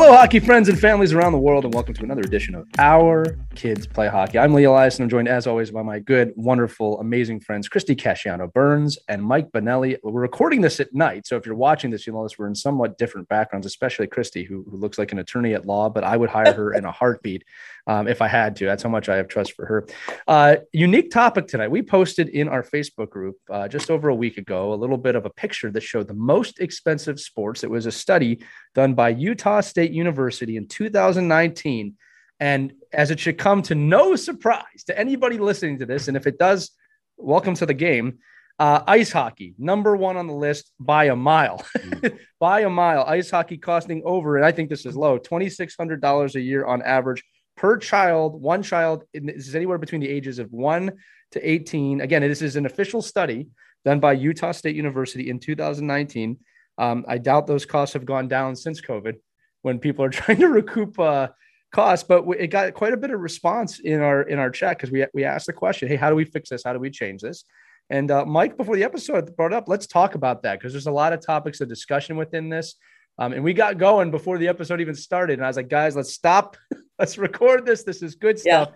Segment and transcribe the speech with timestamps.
[0.00, 3.36] Hello, hockey friends and families around the world, and welcome to another edition of Our
[3.56, 4.38] Kids Play Hockey.
[4.38, 7.96] I'm Lee Elias, and I'm joined, as always, by my good, wonderful, amazing friends, Christy
[7.96, 9.96] Casciano Burns and Mike Benelli.
[10.04, 12.96] We're recording this at night, so if you're watching this, you'll notice we're in somewhat
[12.96, 16.30] different backgrounds, especially Christy, who, who looks like an attorney at law, but I would
[16.30, 17.42] hire her in a heartbeat
[17.88, 18.66] um, if I had to.
[18.66, 19.86] That's how much I have trust for her.
[20.28, 21.70] Uh, unique topic tonight.
[21.70, 25.16] We posted in our Facebook group uh, just over a week ago a little bit
[25.16, 27.64] of a picture that showed the most expensive sports.
[27.64, 28.44] It was a study
[28.74, 31.96] done by Utah State University in 2019.
[32.40, 36.26] And as it should come to no surprise to anybody listening to this, and if
[36.26, 36.70] it does,
[37.16, 38.18] welcome to the game.
[38.60, 41.64] Uh, ice hockey, number one on the list by a mile.
[41.76, 42.18] Mm.
[42.40, 43.04] by a mile.
[43.04, 47.22] Ice hockey costing over, and I think this is low, $2,600 a year on average
[47.58, 50.92] per child, one child, is anywhere between the ages of one
[51.32, 52.00] to 18.
[52.00, 53.48] Again, this is an official study
[53.84, 56.38] done by Utah State University in 2019.
[56.78, 59.16] Um, I doubt those costs have gone down since COVID
[59.62, 61.28] when people are trying to recoup uh,
[61.72, 64.92] costs, but it got quite a bit of response in our in our chat because
[64.92, 66.62] we we asked the question, hey, how do we fix this?
[66.64, 67.44] How do we change this?
[67.90, 70.92] And uh, Mike, before the episode brought up, let's talk about that because there's a
[70.92, 72.76] lot of topics of discussion within this.
[73.18, 75.34] Um, and we got going before the episode even started.
[75.34, 76.56] And I was like, guys, let's stop.
[76.98, 77.82] let's record this.
[77.82, 78.70] This is good stuff.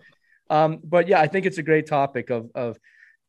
[0.50, 0.64] Yeah.
[0.64, 2.78] Um, but yeah, I think it's a great topic of, of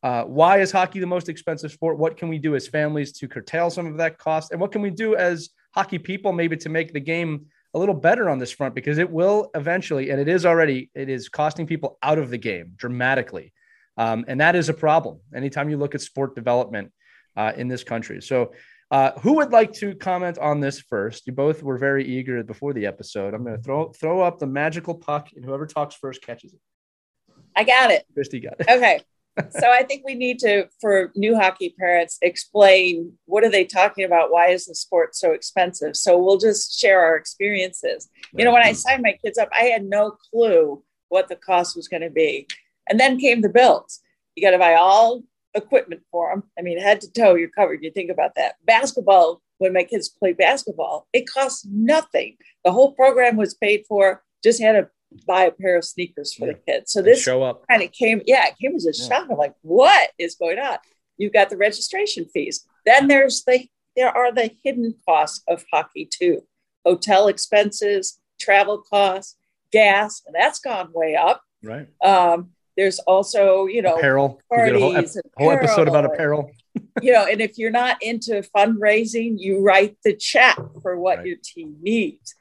[0.02, 1.98] uh, why is hockey the most expensive sport?
[1.98, 4.52] What can we do as families to curtail some of that cost?
[4.52, 7.96] And what can we do as hockey people maybe to make the game a little
[7.96, 8.76] better on this front?
[8.76, 12.38] Because it will eventually, and it is already, it is costing people out of the
[12.38, 13.54] game dramatically.
[13.96, 16.92] Um, and that is a problem anytime you look at sport development
[17.38, 18.22] uh, in this country.
[18.22, 18.52] So
[18.94, 21.26] uh, who would like to comment on this first?
[21.26, 23.34] You both were very eager before the episode.
[23.34, 26.60] I'm going to throw throw up the magical puck, and whoever talks first catches it.
[27.56, 28.06] I got it.
[28.14, 28.68] Christy got it.
[28.70, 29.02] Okay.
[29.50, 34.06] so I think we need to, for new hockey parents, explain what are they talking
[34.06, 34.32] about?
[34.32, 35.96] Why is the sport so expensive?
[35.96, 38.10] So we'll just share our experiences.
[38.38, 41.76] You know, when I signed my kids up, I had no clue what the cost
[41.76, 42.48] was going to be,
[42.88, 44.02] and then came the bills.
[44.36, 45.24] You got to buy all
[45.56, 46.44] equipment for them.
[46.58, 47.84] I mean, head to toe, you're covered.
[47.84, 48.56] You think about that.
[48.66, 52.38] Basketball, when my kids play basketball, it costs nothing.
[52.64, 54.90] The whole program was paid for, just had to
[55.28, 56.54] buy a pair of sneakers for yeah.
[56.54, 56.92] the kids.
[56.92, 59.08] So this show up kind of came, yeah, it came as a yeah.
[59.08, 59.28] shock.
[59.30, 60.78] I'm like, what is going on?
[61.18, 62.66] You've got the registration fees.
[62.86, 66.42] Then there's the there are the hidden costs of hockey too.
[66.84, 69.38] Hotel expenses, travel costs,
[69.72, 71.44] gas, and that's gone way up.
[71.64, 71.88] Right.
[72.04, 74.42] Um, there's also, you know, apparel.
[74.50, 76.52] Parties whole, ep- whole episode about apparel.
[77.02, 81.28] you know, and if you're not into fundraising, you write the check for what right.
[81.28, 82.36] your team needs.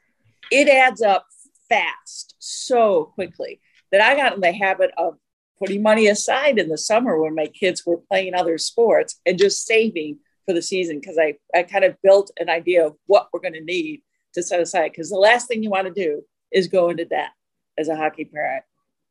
[0.51, 1.25] It adds up
[1.69, 3.59] fast, so quickly
[3.91, 5.17] that I got in the habit of
[5.59, 9.65] putting money aside in the summer when my kids were playing other sports and just
[9.65, 13.39] saving for the season because I, I kind of built an idea of what we're
[13.39, 14.01] going to need
[14.33, 14.91] to set aside.
[14.91, 17.29] Because the last thing you want to do is go into debt
[17.77, 18.63] as a hockey parent.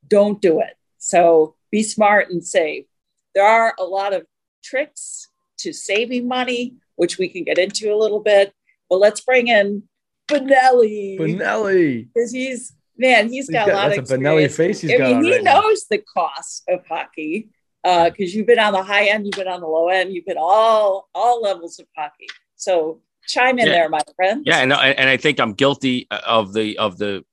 [0.06, 0.77] Don't do it.
[1.03, 2.85] So be smart and save.
[3.34, 4.25] There are a lot of
[4.63, 5.28] tricks
[5.59, 8.54] to saving money, which we can get into a little bit.
[8.89, 9.83] But let's bring in
[10.31, 11.19] Benelli.
[11.19, 12.09] Benelli.
[12.15, 14.93] Because he's man, he's got, he's got, a lot that's of a Benelli face he's
[14.93, 15.10] I got.
[15.10, 15.97] Mean, he right knows now.
[15.97, 17.51] the cost of hockey
[17.83, 20.27] because uh, you've been on the high end, you've been on the low end, you've
[20.27, 22.28] been all all levels of hockey.
[22.55, 23.72] So chime in yeah.
[23.72, 24.45] there, my friend.
[24.47, 27.25] Yeah, and and I think I'm guilty of the of the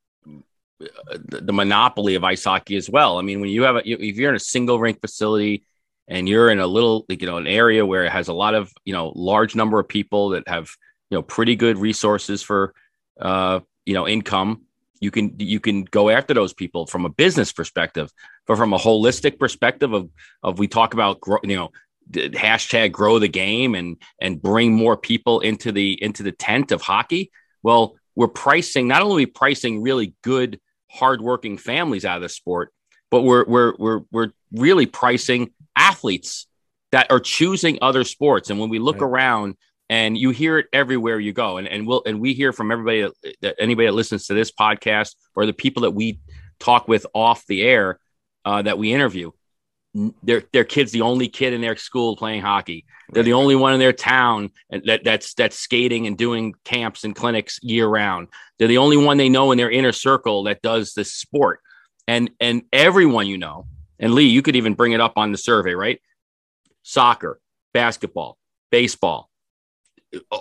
[0.79, 3.17] the monopoly of ice hockey as well.
[3.17, 5.65] I mean, when you have a, if you're in a single rink facility
[6.07, 8.71] and you're in a little, you know, an area where it has a lot of,
[8.85, 10.71] you know, large number of people that have,
[11.09, 12.73] you know, pretty good resources for,
[13.19, 14.61] uh, you know, income,
[14.99, 18.11] you can you can go after those people from a business perspective.
[18.45, 20.09] but from a holistic perspective of
[20.43, 21.71] of we talk about you know
[22.11, 26.81] hashtag grow the game and and bring more people into the into the tent of
[26.81, 27.31] hockey
[27.63, 30.59] well we're pricing not only pricing really good
[30.89, 32.73] hardworking families out of the sport
[33.11, 36.47] but we're we're we're we're really pricing athletes
[36.91, 39.07] that are choosing other sports and when we look right.
[39.07, 39.55] around
[39.89, 43.01] and you hear it everywhere you go and and we'll and we hear from everybody
[43.01, 46.19] that, that anybody that listens to this podcast or the people that we
[46.59, 47.99] talk with off the air
[48.45, 49.31] uh, that we interview
[50.23, 52.85] their their kid's the only kid in their school playing hockey.
[53.11, 57.15] They're the only one in their town that that's that's skating and doing camps and
[57.15, 58.27] clinics year round.
[58.57, 61.59] They're the only one they know in their inner circle that does this sport.
[62.07, 63.65] And and everyone you know,
[63.99, 66.01] and Lee, you could even bring it up on the survey, right?
[66.83, 67.39] Soccer,
[67.73, 68.37] basketball,
[68.71, 69.29] baseball,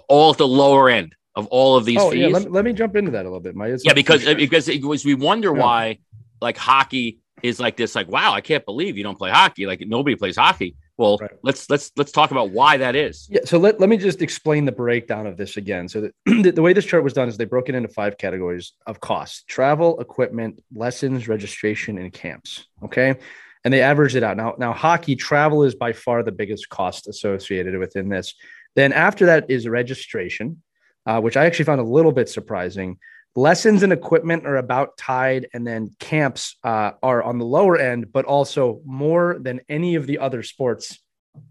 [0.08, 2.20] all at the lower end of all of these oh, fees.
[2.20, 3.54] Yeah, let, let, me jump into that a little bit.
[3.54, 5.62] My yeah, because because it was we wonder yeah.
[5.62, 5.98] why
[6.40, 9.66] like hockey is like this like wow i can't believe you don't play hockey.
[9.66, 10.76] Like nobody plays hockey.
[10.96, 11.30] Well right.
[11.42, 13.28] let's let's let's talk about why that is.
[13.30, 15.88] Yeah so let, let me just explain the breakdown of this again.
[15.88, 18.72] So the, the way this chart was done is they broke it into five categories
[18.86, 23.16] of costs travel equipment lessons registration and camps okay?
[23.64, 24.36] And they averaged it out.
[24.36, 28.34] Now now hockey travel is by far the biggest cost associated within this.
[28.76, 30.62] Then after that is registration
[31.06, 32.98] uh, which i actually found a little bit surprising
[33.36, 38.12] lessons and equipment are about tied and then camps uh, are on the lower end
[38.12, 40.98] but also more than any of the other sports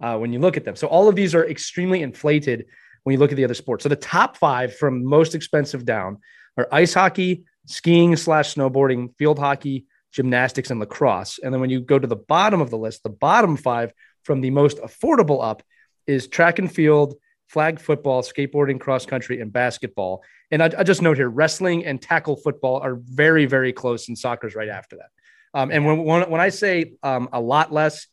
[0.02, 0.76] uh, when you look at them.
[0.76, 2.66] So all of these are extremely inflated
[3.04, 3.84] when you look at the other sports.
[3.84, 6.18] So the top five from most expensive down
[6.58, 11.40] are ice hockey skiing slash snowboarding field hockey gymnastics and lacrosse.
[11.40, 14.42] And then when you go to the bottom of the list the bottom five from
[14.42, 15.64] the most affordable up
[16.06, 17.16] is track and field
[17.48, 20.24] flag football, skateboarding, cross country, and basketball.
[20.52, 24.18] And I, I, just note here, wrestling and tackle football are very, very close, and
[24.18, 25.10] soccer's right after that.
[25.54, 28.08] Um, and when, when, when I say um, a lot less,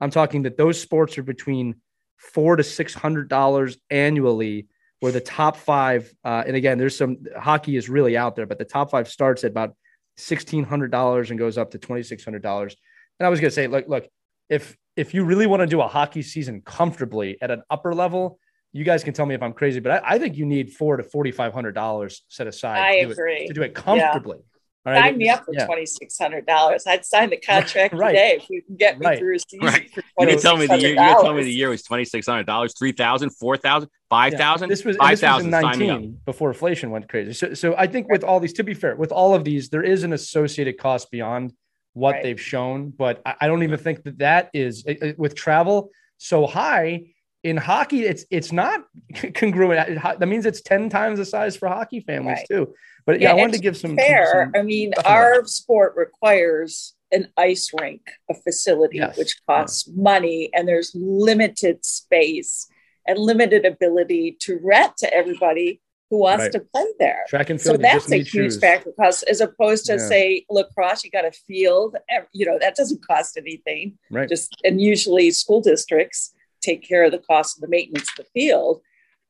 [0.00, 1.76] I'm talking that those sports are between
[2.16, 4.66] four to six hundred dollars annually.
[5.00, 8.58] Where the top five, uh, and again, there's some hockey is really out there, but
[8.58, 9.76] the top five starts at about
[10.16, 12.74] sixteen hundred dollars and goes up to twenty six hundred dollars.
[13.20, 14.08] And I was going to say, look, look,
[14.48, 18.40] if if you really want to do a hockey season comfortably at an upper level,
[18.72, 20.96] you guys can tell me if I'm crazy, but I, I think you need four
[20.96, 22.78] to forty five hundred dollars set aside.
[22.78, 24.38] I to agree it, to do it comfortably.
[24.38, 24.44] Yeah.
[24.86, 25.10] All right.
[25.10, 25.66] Sign me up for yeah.
[25.66, 26.86] twenty six hundred dollars.
[26.86, 28.12] I'd sign the contract right.
[28.12, 29.18] today if you can get me right.
[29.18, 29.66] through a season.
[29.66, 29.90] Right.
[30.18, 30.90] You can tell me the year.
[30.90, 33.90] You can tell me the year was twenty six hundred dollars, three thousand, four thousand,
[34.08, 34.68] five thousand.
[34.68, 34.72] Yeah.
[34.72, 37.32] This was five thousand nineteen before inflation went crazy.
[37.32, 39.82] So, so I think with all these, to be fair, with all of these, there
[39.82, 41.52] is an associated cost beyond
[41.94, 42.22] what right.
[42.22, 42.90] they've shown.
[42.90, 47.02] But I, I don't even think that that is uh, uh, with travel so high
[47.44, 48.84] in hockey, it's it's not
[49.34, 50.02] congruent.
[50.02, 52.46] That means it's ten times the size for hockey families right.
[52.48, 52.74] too.
[53.06, 54.50] But yeah, yeah I wanted to give some fair.
[54.52, 59.16] Some, I mean, our sport requires an ice rink, a facility, yes.
[59.16, 62.68] which costs money, and there's limited space
[63.06, 65.80] and limited ability to rent to everybody
[66.10, 66.52] who wants right.
[66.52, 67.24] to play there.
[67.28, 67.76] Track and field.
[67.76, 68.58] So that's a huge shoes.
[68.58, 70.08] factor because as opposed to yeah.
[70.08, 71.96] say lacrosse, you got a field,
[72.32, 73.98] you know, that doesn't cost anything.
[74.10, 74.28] Right.
[74.28, 78.30] Just and usually school districts take care of the cost of the maintenance of the
[78.40, 78.80] field.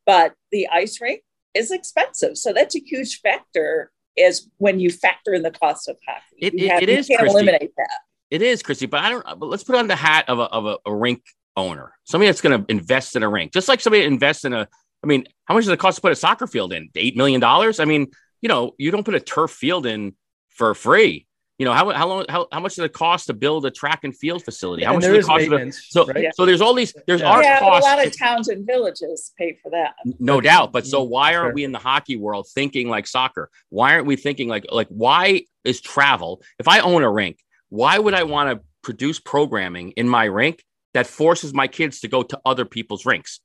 [0.07, 1.23] But the ice rink
[1.55, 2.37] is expensive.
[2.39, 6.23] So that's a huge factor is when you factor in the cost of hockey.
[6.39, 7.35] It, it, have, it is, can't Christy.
[7.35, 7.99] eliminate that.
[8.31, 10.67] It is, Christy, but I don't, but let's put on the hat of a, of
[10.67, 11.23] a, a rink
[11.57, 14.69] owner, somebody that's going to invest in a rink, just like somebody invests in a,
[15.03, 16.91] I mean, how much does it cost to put a soccer field in?
[16.95, 17.43] $8 million?
[17.45, 18.09] I mean,
[18.41, 20.15] you know, you don't put a turf field in
[20.49, 21.28] for free
[21.59, 24.05] you know how how long how, how much does it cost to build a track
[24.05, 24.85] and field facility?
[24.85, 25.45] How and much does it cost?
[25.47, 26.35] To, so right?
[26.35, 27.31] so there's all these there's yeah.
[27.31, 27.87] our yeah, costs.
[27.87, 29.95] A lot of towns and villages pay for that.
[30.21, 31.55] No doubt, but so why aren't sure.
[31.55, 33.51] we in the hockey world thinking like soccer?
[33.71, 36.43] Why aren't we thinking like like why is travel?
[36.61, 40.65] If I own a rink, why would I want to produce programming in my rink
[40.95, 43.41] that forces my kids to go to other people's rinks?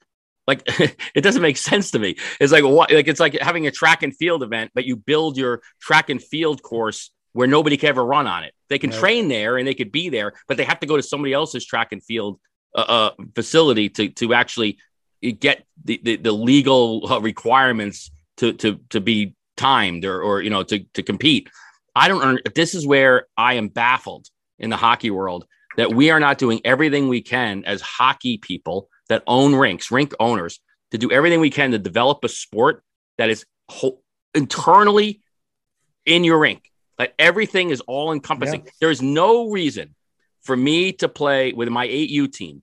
[0.46, 0.62] Like
[1.16, 2.18] it doesn't make sense to me.
[2.40, 5.36] It's like what like it's like having a track and field event, but you build
[5.36, 8.54] your track and field course where nobody can ever run on it.
[8.70, 9.00] They can right.
[9.00, 11.66] train there and they could be there, but they have to go to somebody else's
[11.66, 12.40] track and field
[12.76, 14.78] uh, uh, facility to to actually
[15.40, 20.50] get the, the, the legal uh, requirements to to to be timed or or you
[20.50, 21.50] know to to compete.
[21.96, 22.40] I don't earn.
[22.56, 25.46] This is where I am baffled in the hockey world
[25.78, 30.14] that we are not doing everything we can as hockey people that own rinks, rink
[30.20, 30.60] owners,
[30.92, 32.84] to do everything we can to develop a sport
[33.18, 34.00] that is ho-
[34.34, 35.22] internally
[36.06, 36.72] in your rink
[37.04, 38.64] like everything is all encompassing.
[38.66, 38.72] Yeah.
[38.80, 39.94] There's no reason
[40.44, 42.62] for me to play with my 8U team.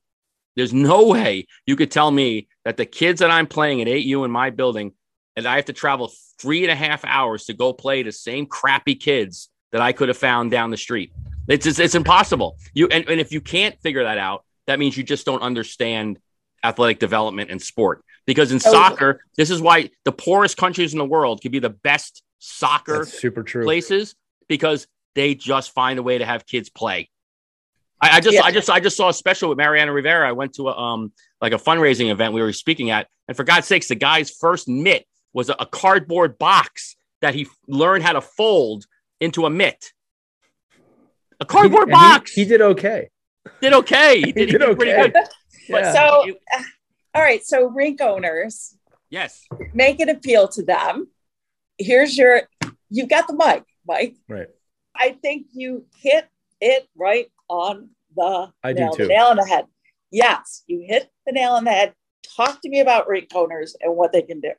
[0.57, 4.25] There's no way you could tell me that the kids that I'm playing at 8U
[4.25, 4.93] in my building,
[5.37, 8.47] and I have to travel three and a half hours to go play the same
[8.47, 11.13] crappy kids that I could have found down the street.
[11.49, 12.57] It's it's, it's impossible.
[12.73, 16.19] You and, and if you can't figure that out, that means you just don't understand
[16.65, 18.03] athletic development and sport.
[18.27, 18.73] Because in Oh.
[18.73, 23.05] soccer, this is why the poorest countries in the world could be the best soccer
[23.05, 23.65] super true.
[23.65, 24.15] places
[24.51, 27.09] because they just find a way to have kids play.
[28.03, 28.43] I, I just, Yeah.
[28.43, 30.29] I just, I just saw a special with Mariano Rivera.
[30.29, 33.45] I went to a, um, like a fundraising event we were speaking at, and for
[33.45, 38.13] God's sakes, the guy's first mitt was a, a cardboard box that he learned how
[38.13, 38.87] to fold
[39.21, 39.93] into a mitt.
[41.41, 42.33] A cardboard He- and he- box.
[42.33, 43.09] He, did okay.
[43.61, 44.17] did okay.
[44.21, 45.13] He He did, he did did pretty good.
[45.13, 45.31] But
[45.69, 45.93] Yeah.
[45.93, 46.63] So, it- uh,
[47.15, 47.45] all right.
[47.45, 48.75] So, rink owners,
[49.11, 51.09] yes, make an appeal to them.
[51.79, 52.43] Here's your,
[52.91, 54.17] you've got the mic, Mike.
[54.29, 54.49] right.
[54.95, 56.29] I think you hit
[56.61, 59.03] it right on the I do nail, too.
[59.05, 59.67] the nail on the head.
[60.11, 61.95] Yes, you hit the nail on the head.
[62.37, 64.53] Talk to me about rate owners and what they can do.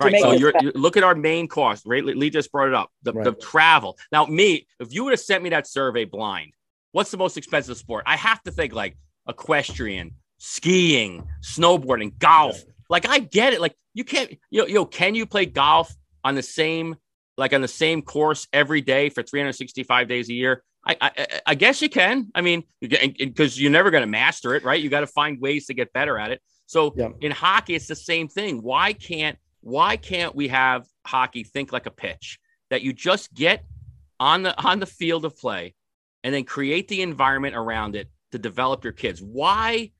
[0.00, 0.20] Right.
[0.20, 0.66] So you're, better.
[0.66, 1.84] you look at our main cost.
[1.86, 2.04] Right.
[2.04, 2.90] Lee just brought it up.
[3.02, 3.98] The, the travel.
[4.10, 6.52] Now, me, if you would have sent me that survey blind,
[6.92, 8.04] what's the most expensive sport?
[8.06, 8.96] I have to think like
[9.28, 12.62] equestrian, skiing, snowboarding, golf.
[12.88, 13.60] Like I get it.
[13.60, 15.94] Like you can't, you know, you know, can you play golf
[16.24, 16.96] on the same,
[17.36, 20.62] like on the same course every day for 365 days a year?
[20.86, 22.30] I, I, I guess you can.
[22.34, 24.80] I mean, because you're never going to master it, right?
[24.80, 26.40] You got to find ways to get better at it.
[26.66, 27.08] So Yeah.
[27.20, 28.62] in hockey, it's the same thing.
[28.62, 32.38] Why can't why can't we have hockey think like a pitch
[32.70, 33.64] that you just get
[34.20, 35.74] on the on the field of play
[36.22, 39.20] and then create the environment around it to develop your kids?
[39.20, 39.90] Why?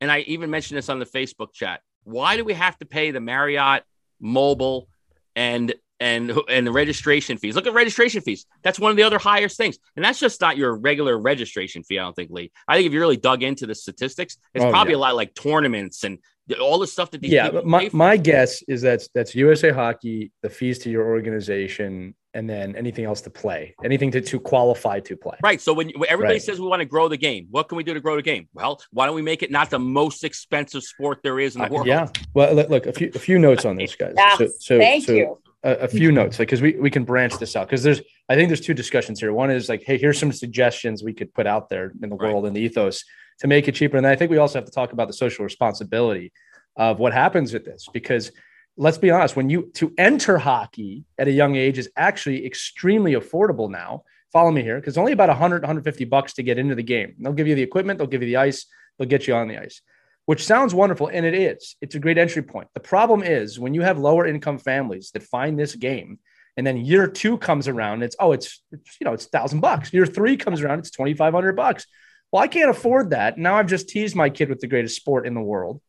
[0.00, 1.80] And I even mentioned this on the Facebook chat.
[2.04, 3.82] Why do we have to pay the Marriott
[4.18, 4.88] mobile
[5.36, 7.54] and and and the registration fees?
[7.56, 8.44] Look at registration fees.
[8.64, 11.98] That's one of the other highest things, and that's just not your regular registration fee.
[11.98, 12.50] I don't think, Lee.
[12.68, 14.98] I think if you really dug into the statistics, it's Oh, probably yeah.
[14.98, 16.18] a lot like tournaments and
[16.60, 19.70] all the stuff that these yeah, people but my, my guess is that's that's USA
[19.70, 24.40] Hockey, the fees to your organization, and then anything else to play, anything to, to
[24.40, 25.36] qualify to play.
[25.42, 25.60] Right.
[25.60, 26.42] So when, when everybody Right.
[26.42, 28.48] says we want to grow the game, what can we do to grow the game?
[28.54, 31.68] Well, why don't we make it not the most expensive sport there is in the
[31.68, 31.86] Uh, world?
[31.86, 32.08] yeah.
[32.34, 34.14] Well, look, look, a few a few notes on this, guys.
[34.16, 35.38] Yes, So, so Thank so you.
[35.64, 36.16] A, a few mm-hmm.
[36.16, 38.74] notes, like because we we can branch this out because there's I think there's two
[38.74, 39.32] discussions here.
[39.32, 42.32] One is like, hey, here's some suggestions we could put out there in the Right.
[42.32, 43.04] world and the ethos
[43.40, 45.12] to make it cheaper, and then I think we also have to talk about the
[45.12, 46.32] social responsibility
[46.76, 48.32] of what happens with this because
[48.76, 53.12] let's be honest when you to enter hockey at a young age is actually extremely
[53.12, 54.02] affordable now.
[54.32, 57.14] Follow me here because only about 100 150 bucks to get into the game.
[57.18, 58.66] They'll give you the equipment they'll give you the ice
[58.98, 59.82] they'll get you on the ice
[60.26, 63.74] which sounds wonderful and it is it's a great entry point the problem is when
[63.74, 66.18] you have lower income families that find this game
[66.56, 69.92] and then year two comes around it's oh it's, it's you know it's thousand bucks
[69.92, 71.86] year three comes around it's 2500 bucks
[72.30, 75.26] well i can't afford that now i've just teased my kid with the greatest sport
[75.26, 75.80] in the world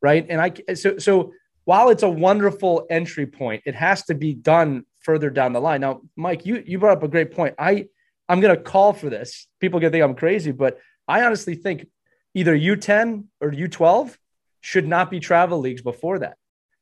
[0.00, 1.32] right and i so so
[1.64, 5.80] while it's a wonderful entry point, it has to be done further down the line.
[5.80, 7.54] Now, Mike, you you brought up a great point.
[7.58, 7.86] I
[8.28, 9.46] I'm going to call for this.
[9.60, 11.86] People can think I'm crazy, but I honestly think
[12.34, 14.16] either U10 or U12
[14.60, 16.36] should not be travel leagues before that.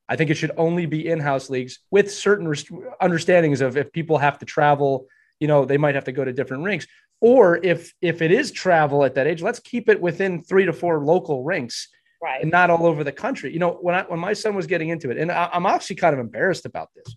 [0.08, 4.18] I think it should only be in-house leagues with certain rest- understandings of if people
[4.18, 5.06] have to travel,
[5.38, 6.86] you know, they might have to go to different rinks.
[7.20, 10.72] Or if if it is travel at that age, let's keep it within three to
[10.72, 11.88] four local rinks
[12.22, 12.42] Right.
[12.42, 13.52] and not all over the country.
[13.52, 15.96] You know, when I when my son was getting into it, and I, I'm actually
[15.96, 17.14] kind of embarrassed about this.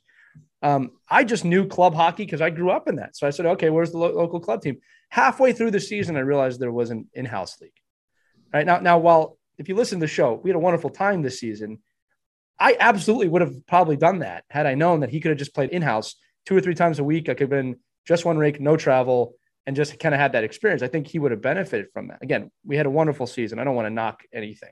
[0.61, 3.17] Um, I just knew club hockey because I grew up in that.
[3.17, 4.77] So I said, okay, where's the lo- local club team?
[5.09, 7.73] Halfway through the season, I realized there was an in-house league.
[8.53, 11.21] Right now, now while if you listen to the show, we had a wonderful time
[11.21, 11.79] this season.
[12.59, 15.55] I absolutely would have probably done that had I known that he could have just
[15.55, 17.27] played in-house two or three times a week.
[17.27, 20.43] I could have been just one rake, no travel, and just kind of had that
[20.43, 20.83] experience.
[20.83, 22.19] I think he would have benefited from that.
[22.21, 23.59] Again, we had a wonderful season.
[23.59, 24.71] I don't want to knock anything.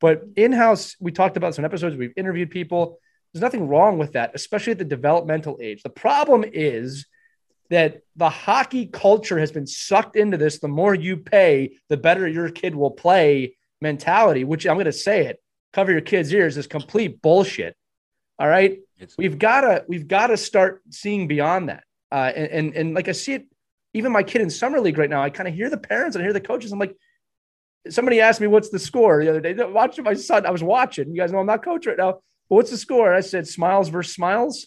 [0.00, 1.96] But in-house, we talked about some episodes.
[1.96, 2.98] We've interviewed people.
[3.32, 5.82] There's nothing wrong with that, especially at the developmental age.
[5.82, 7.06] The problem is
[7.70, 10.58] that the hockey culture has been sucked into this.
[10.58, 14.44] The more you pay, the better your kid will play mentality.
[14.44, 15.38] Which I'm going to say it.
[15.72, 17.76] Cover your kids' ears is complete bullshit.
[18.38, 21.84] All right, It's- we've got to we've got to start seeing beyond that.
[22.12, 23.46] Uh, and, and and like I see it,
[23.92, 25.22] even my kid in summer league right now.
[25.22, 26.70] I kind of hear the parents and I hear the coaches.
[26.72, 26.96] I'm like,
[27.88, 29.54] somebody asked me what's the score the other day.
[29.54, 31.08] Watching my son, I was watching.
[31.10, 32.12] You guys know I'm not coach right now.
[32.48, 33.14] But what's the score?
[33.14, 34.66] I said smiles versus smiles.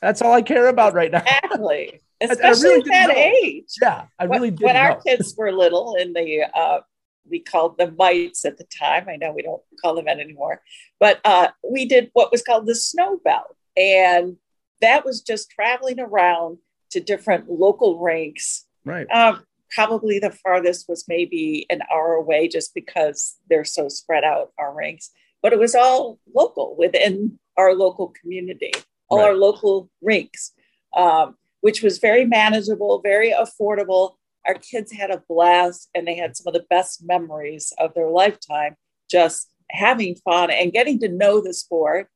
[0.00, 1.22] That's all I care about right now.
[1.22, 2.00] Exactly.
[2.22, 3.20] I Especially really at that know.
[3.20, 3.64] age.
[3.82, 4.62] Yeah, I really did.
[4.62, 6.80] when our kids were little and they, uh,
[7.28, 9.08] we called them mites at the time.
[9.08, 10.62] I know we don't call them that anymore,
[11.00, 14.36] but uh, we did what was called the snow belt, and
[14.80, 16.58] that was just traveling around
[16.90, 18.66] to different local rinks.
[18.84, 19.06] Right.
[19.10, 24.52] Um, probably the farthest was maybe an hour away, just because they're so spread out
[24.58, 25.10] our rinks.
[25.42, 28.72] But it was all local within our local community,
[29.08, 29.28] all Right.
[29.28, 30.52] our local rinks,
[30.96, 34.14] um, which was very manageable, very affordable
[34.46, 38.08] our kids had a blast and they had some of the best memories of their
[38.08, 38.76] lifetime
[39.10, 42.08] just having fun and getting to know the sport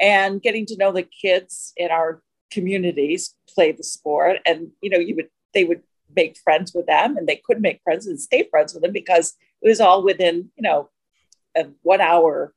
[0.00, 4.98] and getting to know the kids in our communities play the sport and you know
[4.98, 5.82] you would they would
[6.14, 9.34] make friends with them and they could make friends and stay friends with them because
[9.62, 10.88] it was all within you know
[11.56, 12.54] a one hour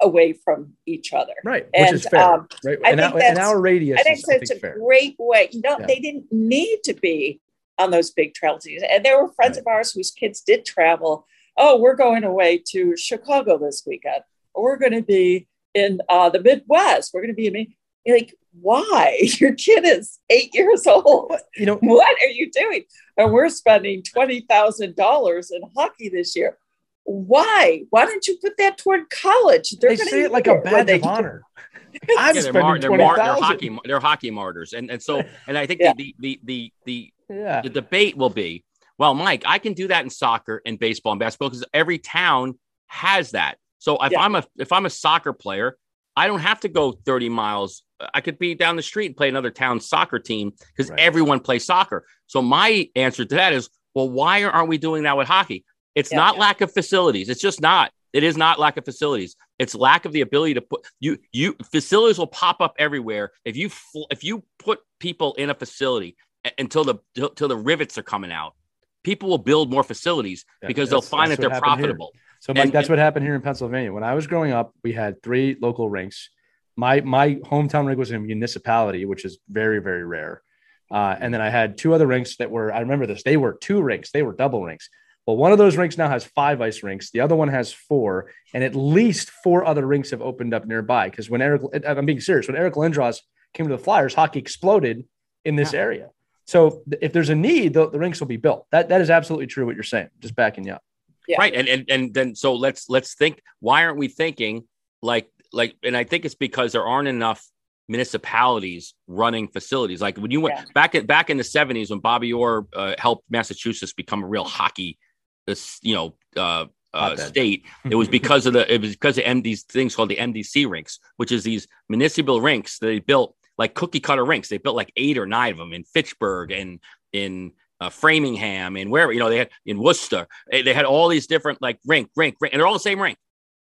[0.00, 3.60] away from each other right and, which is fair um, right an, think an hour
[3.60, 4.78] radius i think it's a fair.
[4.78, 5.86] great way you know yeah.
[5.86, 7.40] they didn't need to be
[7.78, 9.62] on those big travel teams and there were friends right.
[9.62, 11.26] of ours whose kids did travel
[11.56, 14.22] oh we're going away to chicago this weekend
[14.54, 17.66] or we're going to be in uh, the midwest we're going to be in
[18.12, 19.18] like why?
[19.38, 21.32] Your kid is eight years old.
[21.56, 22.84] You know, what are you doing?
[23.16, 26.58] And we're spending $20,000 in hockey this year.
[27.06, 27.82] Why?
[27.90, 29.70] Why don't you put that toward college?
[29.80, 31.42] They're they say it like a badge of honor.
[32.18, 35.56] I'm yeah, they're, mar- they're, mar- they're, hockey they're hockey martyrs, and and so and
[35.56, 35.94] I think yeah.
[35.96, 37.62] the, the the the yeah.
[37.62, 38.64] the debate will be
[38.98, 42.58] well, Mike, I can do that in soccer and baseball and basketball because every town
[42.86, 43.58] has that.
[43.78, 44.20] So if yeah.
[44.20, 45.76] I'm a if I'm a soccer player,
[46.16, 47.82] I don't have to go 30 miles.
[48.14, 51.00] I could be down the street and play another town's soccer team because right.
[51.00, 52.04] everyone plays soccer.
[52.26, 55.64] So my answer to that is, well, why aren't we doing that with hockey?
[55.96, 56.42] It's yeah, not yeah.
[56.42, 57.28] lack of facilities.
[57.28, 57.90] It's just not.
[58.12, 59.34] It is not lack of facilities.
[59.58, 63.56] It's lack of the ability to put you you facilities will pop up everywhere if
[63.56, 63.70] you
[64.10, 66.16] if you put people in a facility
[66.58, 68.54] until the until the rivets are coming out.
[69.02, 72.10] People will build more facilities yeah, because they'll find that they're profitable.
[72.12, 72.22] Here.
[72.40, 73.92] So, Mike, and, that's what happened here in Pennsylvania.
[73.92, 76.30] When I was growing up, we had three local rinks.
[76.76, 80.42] My my hometown rink was in a municipality, which is very very rare.
[80.90, 83.22] Uh, and then I had two other rinks that were I remember this.
[83.22, 84.10] They were two rinks.
[84.10, 84.88] They were double rinks.
[85.26, 87.10] Well, one of those rinks now has five ice rinks.
[87.10, 91.10] The other one has four, and at least four other rinks have opened up nearby.
[91.10, 93.18] Because when Eric, I'm being serious, when Eric Lindros
[93.52, 95.04] came to the Flyers, hockey exploded
[95.44, 95.80] in this yeah.
[95.80, 96.10] area.
[96.44, 98.66] So if there's a need, the, the rinks will be built.
[98.70, 99.66] That that is absolutely true.
[99.66, 100.82] What you're saying, just backing you up.
[101.26, 101.38] Yeah.
[101.38, 101.54] Right.
[101.54, 104.62] And, and and then so let's let's think why aren't we thinking
[105.02, 107.44] like like and I think it's because there aren't enough
[107.88, 110.00] municipalities running facilities.
[110.00, 110.64] Like when you went yeah.
[110.72, 114.44] back at back in the 70s when Bobby Orr uh, helped Massachusetts become a real
[114.44, 114.98] hockey
[115.46, 117.64] this you know uh, uh, state.
[117.88, 120.68] It was because of the it was because of M- these things called the MDC
[120.68, 124.48] rinks, which is these municipal rinks they built like cookie cutter rinks.
[124.48, 126.80] They built like eight or nine of them in Fitchburg and
[127.12, 131.26] in uh, Framingham and wherever, you know, they had in Worcester, they, had all these
[131.26, 133.18] different like rink, rink, rink, and they're all the same rink,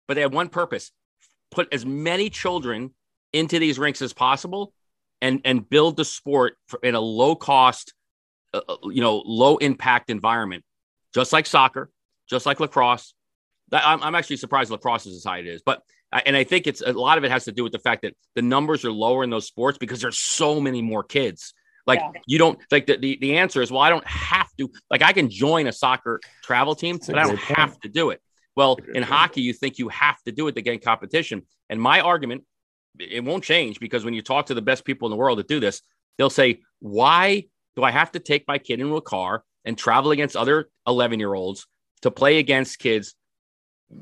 [0.08, 0.92] but they had one purpose
[1.52, 2.92] put as many children
[3.32, 4.74] into these rinks as possible
[5.22, 7.94] and, and build the sport for, in a low cost,
[8.54, 10.64] uh, uh, you know, low impact environment,
[11.14, 11.90] just like soccer,
[12.30, 13.14] just like lacrosse.
[13.72, 15.82] I'm, I'm actually surprised lacrosse is as high it is, but
[16.26, 18.16] and I think it's a lot of it has to do with the fact that
[18.36, 21.54] the numbers are lower in those sports because there's so many more kids.
[21.86, 22.22] Like yeah.
[22.28, 25.12] you don't like the, the, the answer is, well, I don't have to, like I
[25.12, 27.58] can join a soccer travel team, That's but I don't point.
[27.58, 28.22] have to do it.
[28.56, 29.06] Well, in point.
[29.06, 31.42] hockey, you think you have to do it to gain competition.
[31.70, 32.44] And my argument,
[33.00, 35.48] it won't change because when you talk to the best people in the world that
[35.48, 35.82] do this,
[36.18, 37.46] they'll say, why
[37.76, 41.20] do I have to take my kid into a car and travel against other 11
[41.20, 41.68] year olds
[42.02, 43.16] to play against kids?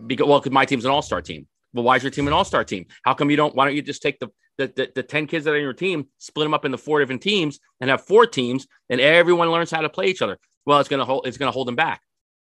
[0.07, 1.47] Because, well, because my team's an all star team.
[1.73, 2.85] Well, why is your team an all star team?
[3.03, 3.55] How come you don't?
[3.55, 5.73] Why don't you just take the the, the, the 10 kids that are in your
[5.73, 9.71] team, split them up into four different teams and have four teams and everyone learns
[9.71, 10.37] how to play each other.
[10.65, 12.01] Well, it's going to hold, it's going to hold them back.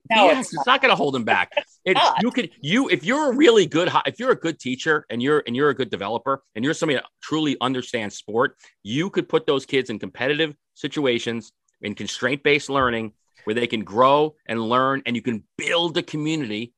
[0.10, 1.52] No, yes, it's not, not going to hold them back.
[1.84, 5.22] It, you could, you, if you're a really good, if you're a good teacher and
[5.22, 9.30] you're, and you're a good developer and you're somebody that truly understands sport, you could
[9.30, 11.52] put those kids in competitive situations
[11.82, 13.14] in constraint based learning
[13.44, 16.74] where they can grow and learn and you can build a community.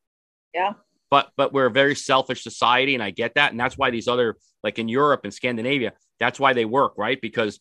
[0.54, 0.74] Yeah.
[1.10, 3.52] But but we're a very selfish society and i get that.
[3.52, 7.20] And that's why these other like in europe and scandinavia that's why they work right?
[7.20, 7.60] Because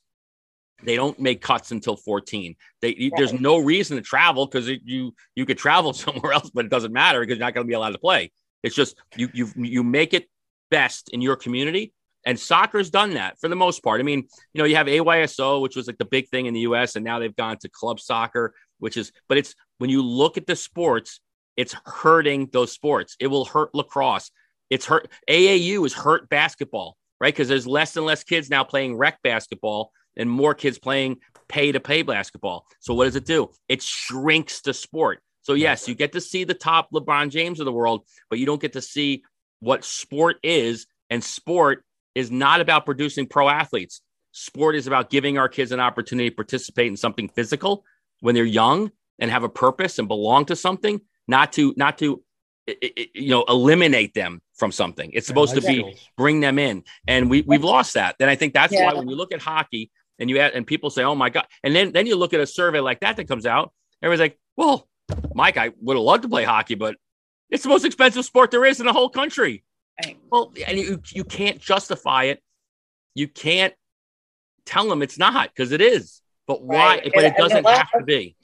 [0.85, 3.13] they don't make cuts until 14 they right.
[3.17, 6.93] there's no reason to travel because you you could travel somewhere else but it doesn't
[6.93, 8.31] matter because you're not going to be allowed to play.
[8.63, 10.29] It's just you you you make it
[10.71, 11.93] best in your community
[12.27, 15.61] and soccer's done that for the most part i mean you know you have ayso
[15.61, 18.01] which was like the big thing in the us and now they've gone to club
[18.01, 21.21] soccer which is but it's when you look at the sports
[21.59, 23.17] it's hurting those sports.
[23.19, 24.31] It will hurt lacrosse.
[24.71, 27.35] It's hurt AAU is hurt basketball, right?
[27.35, 31.17] Because there's less and less kids now playing rec basketball and more kids playing
[31.49, 32.65] pay to pay basketball.
[32.79, 33.51] So what does it do?
[33.69, 35.21] It shrinks the sport.
[35.43, 38.47] So yes, you get to see the top LeBron James of the world, but you
[38.47, 39.25] don't get to see
[39.59, 40.87] what sport is.
[41.11, 41.85] And sport
[42.19, 44.03] is not about producing pro athletes.
[44.33, 47.85] Sport is about giving our kids an opportunity to participate in something physical
[48.21, 52.23] when they're young and have a purpose and belong to something not to not to
[53.15, 55.11] you know eliminate them from something.
[55.15, 58.17] It's supposed to be bring them in, and we we've lost that.
[58.19, 58.87] And I think that's yeah.
[58.87, 61.47] why when you look at hockey and you add, and people say, "Oh my god,"
[61.63, 64.39] and then then you look at a survey like that that comes out, everybody's like,
[64.57, 64.89] well,
[65.35, 66.97] Mike, I would have loved to play hockey, but
[67.49, 69.65] it's the most expensive sport there is in the whole country.
[70.31, 72.43] Well, and you, you can't justify it.
[73.15, 73.75] You can't
[74.65, 76.21] tell them it's not because it is.
[76.47, 76.77] But why?
[76.77, 77.11] Right.
[77.15, 78.37] But And- it doesn't have to be.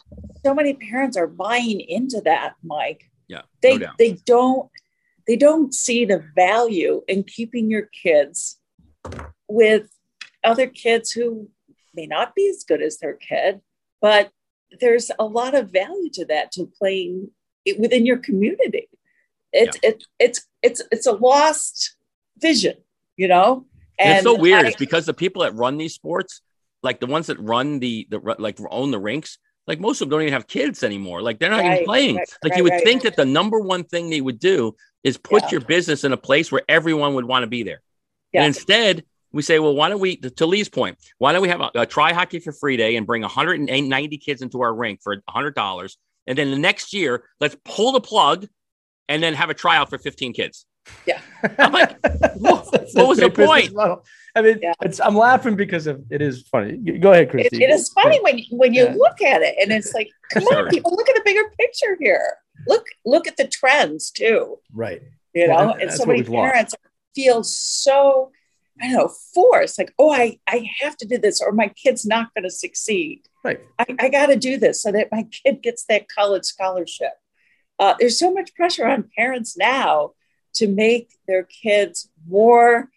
[0.44, 3.10] So many parents are buying into that, Mike.
[3.28, 3.42] Yeah.
[3.62, 4.70] They no they don't
[5.26, 8.58] they don't see the value in keeping your kids
[9.48, 9.88] with
[10.44, 11.48] other kids who
[11.94, 13.60] may not be as good as their kid,
[14.00, 14.30] but
[14.80, 17.30] there's a lot of value to that to playing
[17.78, 18.88] within your community.
[19.52, 21.96] It's it, it's it's it's a lost
[22.38, 22.74] vision,
[23.16, 23.66] you know.
[23.98, 24.64] And it's so weird.
[24.64, 26.40] I- it's because the people that run these sports,
[26.83, 30.11] like the ones that run the the like own the rinks, like most of them
[30.18, 31.22] don't even have kids anymore.
[31.22, 32.16] Like they're not even playing.
[32.16, 32.85] right, like right, you would right.
[32.85, 34.74] think that the number one thing they would do
[35.05, 35.50] is put Yeah.
[35.53, 37.83] your business in a place where everyone would want to be there.
[38.33, 38.40] Yeah.
[38.40, 41.61] And instead, we say, well, why don't we, to Lee's point, why don't we have
[41.61, 45.16] a, a try hockey for free day and bring 190 kids into our rink for
[45.29, 45.96] $100?
[46.27, 48.46] And then the next year, let's pull the plug
[49.08, 50.66] and then have a tryout for 15 kids.
[51.06, 51.20] Yeah.
[51.58, 51.96] I'm like,
[52.36, 53.72] what- That's what was the point?
[53.74, 54.04] model.
[54.36, 54.72] I mean, Yeah.
[54.82, 56.76] it's, I'm laughing because of it is funny.
[56.76, 58.94] Go ahead, it, it is funny when when you Yeah.
[58.94, 62.34] look at it and it's like come on people look at the bigger picture here
[62.66, 65.02] look look at the trends too Right.
[65.34, 66.52] you Well, know and and, so many we've lost.
[66.52, 66.74] parents
[67.14, 68.32] feel so
[68.80, 72.04] i don't know forced like oh i i have to do this or my kid's
[72.04, 73.60] not going to succeed Right.
[73.78, 77.12] i, I got to do this so that my kid gets that college scholarship
[77.78, 80.12] uh, there's so much pressure on parents now
[80.54, 82.90] to make their kids more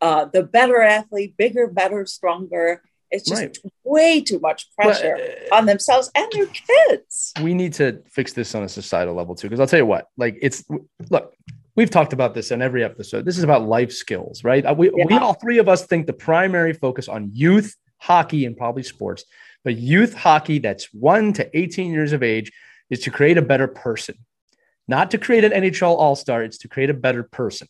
[0.00, 3.58] uh, the better athlete bigger better stronger it's just Right.
[3.84, 8.32] way too much pressure But, uh, on themselves and their kids we need to fix
[8.32, 9.48] this on a societal level too.
[9.48, 10.64] Because I'll tell you what, like it's
[11.10, 11.32] look,
[11.74, 13.24] we've talked about this in every episode.
[13.24, 14.64] This is about life skills, right?
[14.64, 18.56] Uh, We, we all three of us think the primary focus on youth hockey and
[18.56, 19.24] probably sports,
[19.64, 22.52] but youth hockey that's one to 18 years of age
[22.90, 24.16] is to create a better person,
[24.86, 26.42] not to create an NHL all star.
[26.42, 27.68] It's to create a better person.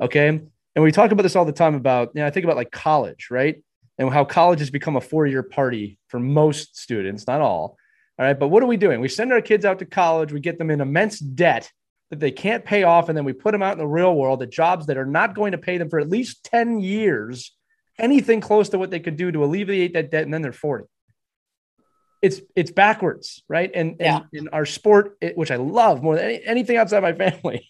[0.00, 0.28] Okay.
[0.28, 2.70] And we talk about this all the time about, you know, I think about like
[2.70, 3.62] college, right?
[3.98, 7.78] And how college has become a four year party for most students, not all.
[8.18, 8.38] All right.
[8.38, 9.00] But what are we doing?
[9.00, 11.70] We send our kids out to college, we get them in immense debt
[12.10, 13.08] that they can't pay off.
[13.08, 15.34] And then we put them out in the real world at jobs that are not
[15.34, 17.56] going to pay them for at least 10 years,
[17.98, 20.22] anything close to what they could do to alleviate that debt.
[20.22, 20.84] And then they're 40.
[22.26, 23.70] It's it's backwards, right?
[23.74, 24.16] And, Yeah.
[24.16, 27.60] and in our sport, it, which I love more than any, anything outside my family,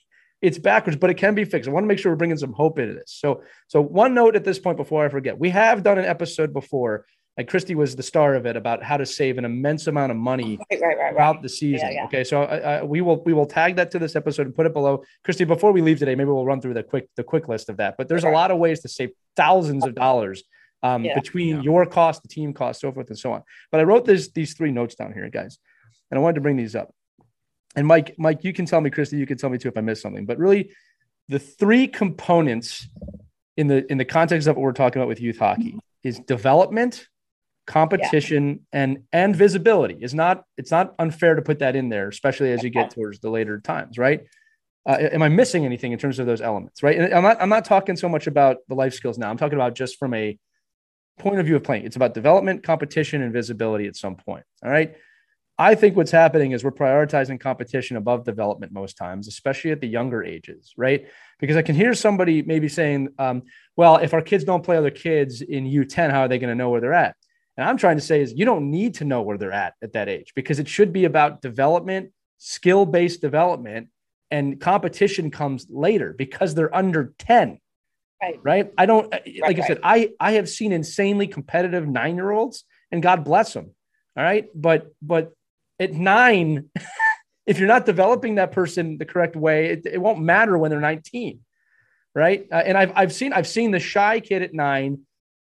[0.42, 1.68] it's backwards, but it can be fixed.
[1.68, 3.10] I want to make sure we're bringing some hope into this.
[3.22, 6.52] So, so one note at this point before I forget, we have done an episode
[6.52, 7.06] before,
[7.38, 10.16] and Christy was the star of it, about how to save an immense amount of
[10.16, 11.90] money right right right throughout the season.
[11.92, 12.04] yeah.
[12.06, 14.72] Okay, so I, we will we will tag that to this episode and put it
[14.72, 15.02] below.
[15.24, 17.76] Christy, before we leave today, maybe we'll run through the quick the quick list of
[17.78, 17.96] that.
[17.98, 20.44] But there's a lot of ways to save thousands of dollars
[20.86, 21.14] um, Yeah.
[21.14, 21.62] between Yeah.
[21.62, 23.42] your cost, the team cost, so forth and so on.
[23.70, 25.58] But I wrote this these three notes down here, guys,
[26.10, 26.94] and I wanted to bring these up.
[27.74, 29.82] And Mike, Mike, you can tell me, Christy, you can tell me too if I
[29.82, 30.26] missed something.
[30.26, 30.70] But really,
[31.28, 32.88] the three components
[33.56, 37.06] in the in the context of what we're talking about with youth hockey is development,
[37.66, 39.98] competition, and and visibility.
[40.00, 43.18] Is not it's not unfair to put that in there, especially as you get towards
[43.20, 44.20] the later times, right?
[44.88, 46.80] Uh, am I missing anything in terms of those elements?
[46.82, 46.96] Right.
[46.96, 49.28] And I'm not I'm not talking so much about the life skills now.
[49.28, 50.38] I'm talking about just from a
[51.18, 51.84] point of view of playing.
[51.84, 54.44] It's about development, competition, and visibility at some point.
[54.64, 54.94] All right.
[55.58, 59.88] I think what's happening is we're prioritizing competition above development most times, especially at the
[59.88, 61.06] younger ages, right?
[61.40, 63.42] Because I can hear somebody maybe saying, um,
[63.74, 66.54] well, if our kids don't play other kids in U10, how are they going to
[66.54, 67.16] know where they're at?
[67.56, 69.94] And I'm trying to say is you don't need to know where they're at at
[69.94, 73.88] that age because it should be about development, skill based development,
[74.30, 77.58] and competition comes later because they're under 10
[78.22, 78.40] Right.
[78.42, 78.72] right?
[78.78, 79.64] I don't like i right.
[79.66, 83.74] said i i have seen insanely competitive nine year olds and god bless them
[84.16, 84.48] all right?
[84.54, 85.32] But but
[85.78, 86.70] at nine
[87.46, 90.80] if you're not developing that person the correct way it, it won't matter when they're
[90.80, 91.40] 19
[92.14, 92.46] right?
[92.50, 95.00] Uh, and I've, I've seen i've seen the shy kid at nine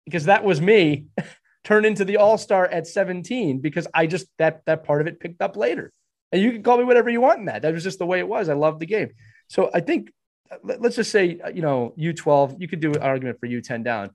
[0.05, 1.05] because that was me
[1.63, 5.41] turn into the all-star at 17 because i just that that part of it picked
[5.41, 5.91] up later.
[6.31, 7.61] And you can call me whatever you want in that.
[7.61, 8.49] That was just the way it was.
[8.49, 9.11] I love the game.
[9.47, 10.11] So i think uh,
[10.63, 14.11] let's just say uh, you know u12 you could do an argument for u10 down.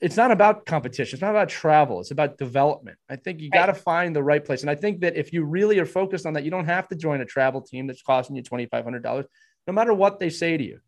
[0.00, 1.14] It's not about competition.
[1.14, 2.00] It's not about travel.
[2.00, 2.98] It's about development.
[3.08, 3.60] I think you Right.
[3.60, 4.62] got to find the right place.
[4.62, 6.96] And i think that if you really are focused on that you don't have to
[6.96, 9.24] join a travel team that's costing you $2500
[9.66, 10.80] no matter what they say to you.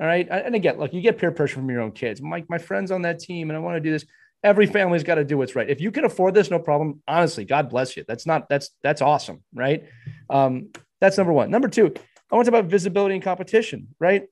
[0.00, 0.26] All right?
[0.30, 2.22] And again look you get peer pressure from your own kids.
[2.22, 4.06] My, my friends on that team and i want to do this
[4.42, 5.68] every family's got to do what's right.
[5.68, 7.02] If you can afford this no problem.
[7.06, 8.04] Honestly god bless you.
[8.08, 9.84] That's not that's that's awesome right?
[10.30, 10.68] Um,
[11.00, 11.50] that's number one.
[11.50, 11.94] Number two
[12.30, 14.26] i want to talk about visibility and competition right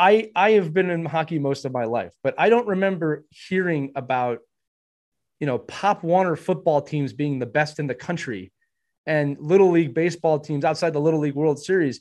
[0.00, 3.90] I I have been in hockey most of my life, but I don't remember hearing
[3.96, 4.38] about
[5.40, 8.52] you know, Pop Warner football teams being the best in the country
[9.06, 12.00] and little league baseball teams outside the little league World Series.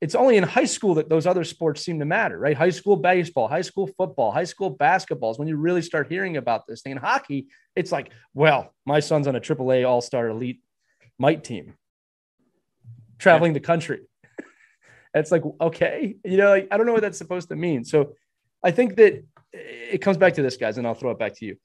[0.00, 2.56] It's only in high school that those other sports seem to matter, right?
[2.56, 6.38] High school baseball, high school football, high school basketball is when you really start hearing
[6.38, 6.92] about this thing.
[6.92, 10.60] In hockey, it's like, well, my son's on a AAA All Star Elite
[11.18, 11.74] Mite team,
[13.20, 14.00] traveling the country.
[15.14, 17.84] it's like, okay, you know, like, I don't know what that's supposed to mean.
[17.84, 18.14] So
[18.64, 21.46] I think that it comes back to this, guys, and I'll throw it back to
[21.46, 21.56] you.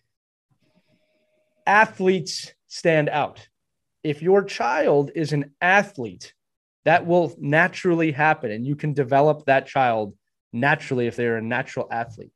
[1.65, 3.48] Athletes stand out.
[4.04, 6.34] If your child is an athlete,
[6.84, 10.13] that will naturally happen, and you can develop that child
[10.54, 12.32] naturally if they're a natural athlete.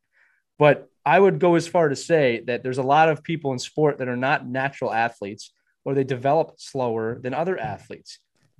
[0.57, 3.59] But I would go as far to say that there's a lot of people in
[3.59, 5.53] sport that are not natural athletes
[5.85, 8.19] or they develop slower than other athletes.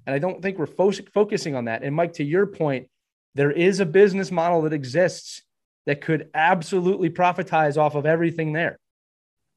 [0.09, 1.83] And I don't think we're fo- focusing on that.
[1.83, 2.87] And Mike, to your point,
[3.35, 5.43] there is a business model that exists
[5.85, 8.79] that could absolutely profitize off of everything there.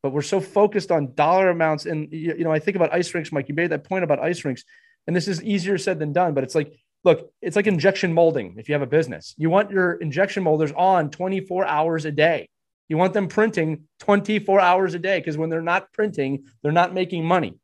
[0.03, 1.87] But we're so focused on dollar amounts.
[1.87, 4.45] And, you know, I think about ice rinks, Mike, you made that point about ice
[4.45, 4.63] rinks.
[5.07, 8.57] And this is easier said than done, but it's like, look, it's like injection molding
[8.59, 9.35] if you have a business.
[9.39, 12.51] You want your injection molders on 24 hours a day.
[12.91, 16.93] You want them printing 24 hours a day because when they're not printing, they're not
[16.93, 17.55] making money.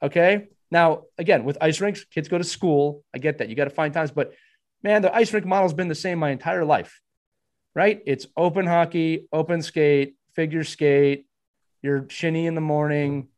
[0.00, 0.46] Okay.
[0.70, 3.04] Now, again, with ice rinks, kids go to school.
[3.14, 3.48] I get that.
[3.48, 4.34] You got to find times, but
[4.82, 7.00] man, the ice rink model has been the same my entire life,
[7.74, 8.00] right?
[8.06, 11.26] It's open hockey, open skate, figure skate,
[11.82, 13.28] your shinny in the morning,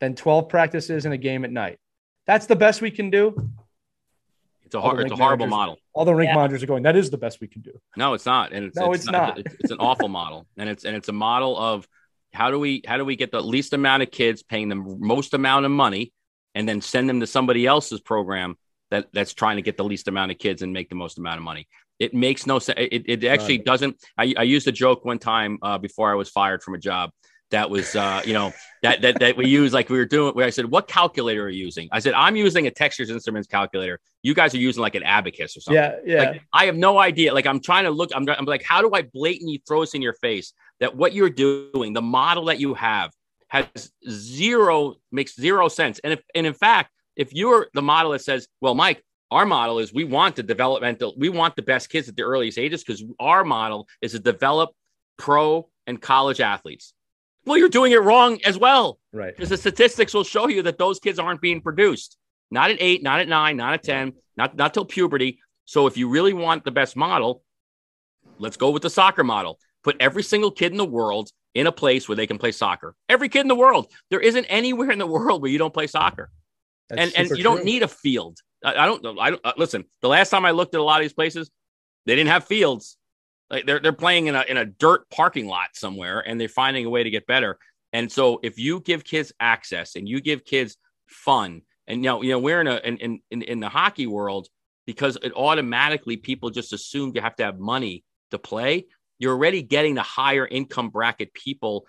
[0.00, 1.78] then 12 practices and a game at night.
[2.26, 3.50] That's the best we can do.
[4.64, 5.78] It's a, hard, it's a horrible model.
[5.94, 6.36] All the rink yeah.
[6.36, 6.82] managers are going.
[6.82, 7.80] That is the best we can do.
[7.96, 9.36] No, it's not, and it's, no, it's, it's not.
[9.36, 9.38] not.
[9.38, 11.88] It's, it's, an awful model, and it's and it's a model of
[12.34, 15.32] how do we how do we get the least amount of kids paying the most
[15.32, 16.12] amount of money,
[16.58, 18.56] and then send them to somebody else's program
[18.90, 21.38] that that's trying to get the least amount of kids and make the most amount
[21.38, 21.68] of money.
[22.00, 22.78] It makes no sense.
[22.80, 23.64] It, it actually right.
[23.64, 23.96] doesn't.
[24.18, 27.10] I, I used a joke one time uh, before I was fired from a job
[27.52, 30.46] that was uh, you know that that that we use like we were doing where
[30.46, 31.88] I said what calculator are you using?
[31.92, 34.00] I said I'm using a Texas Instruments calculator.
[34.24, 35.80] You guys are using like an abacus or something.
[35.80, 36.30] Yeah, yeah.
[36.30, 37.32] Like, I have no idea.
[37.32, 38.10] Like I'm trying to look.
[38.14, 41.30] I'm, I'm like, how do I blatantly throw this in your face that what you're
[41.30, 43.12] doing, the model that you have,
[43.48, 45.98] has zero makes zero sense.
[46.04, 49.78] And if and in fact, if you're the model that says, well, Mike, our model
[49.78, 53.04] is we want the developmental, we want the best kids at the earliest ages because
[53.18, 54.70] our model is to develop
[55.16, 56.94] pro and college athletes
[57.48, 58.98] well, you're doing it wrong as well.
[59.12, 59.34] Right.
[59.34, 62.18] Because the statistics will show you that those kids aren't being produced.
[62.50, 65.40] Not at eight, not at nine, not at 10, not, not till puberty.
[65.64, 67.42] So if you really want the best model,
[68.38, 69.58] let's go with the soccer model.
[69.82, 72.94] Put every single kid in the world in a place where they can play soccer.
[73.08, 73.88] Every kid in the world.
[74.10, 76.30] There isn't anywhere in the world where you don't play soccer.
[76.88, 77.42] That's and and you true.
[77.42, 78.38] don't need a field.
[78.64, 79.84] I, I don't I don't uh, listen.
[80.02, 81.50] The last time I looked at a lot of these places,
[82.06, 82.96] they didn't have fields.
[83.50, 86.86] Like they're they're playing in a in a dirt parking lot somewhere, and they're finding
[86.86, 87.58] a way to get better.
[87.92, 92.22] And so, if you give kids access and you give kids fun, and you know,
[92.22, 94.48] you know, we're in a in in in the hockey world
[94.86, 98.86] because it automatically people just assume you have to have money to play.
[99.18, 101.86] You're already getting the higher income bracket people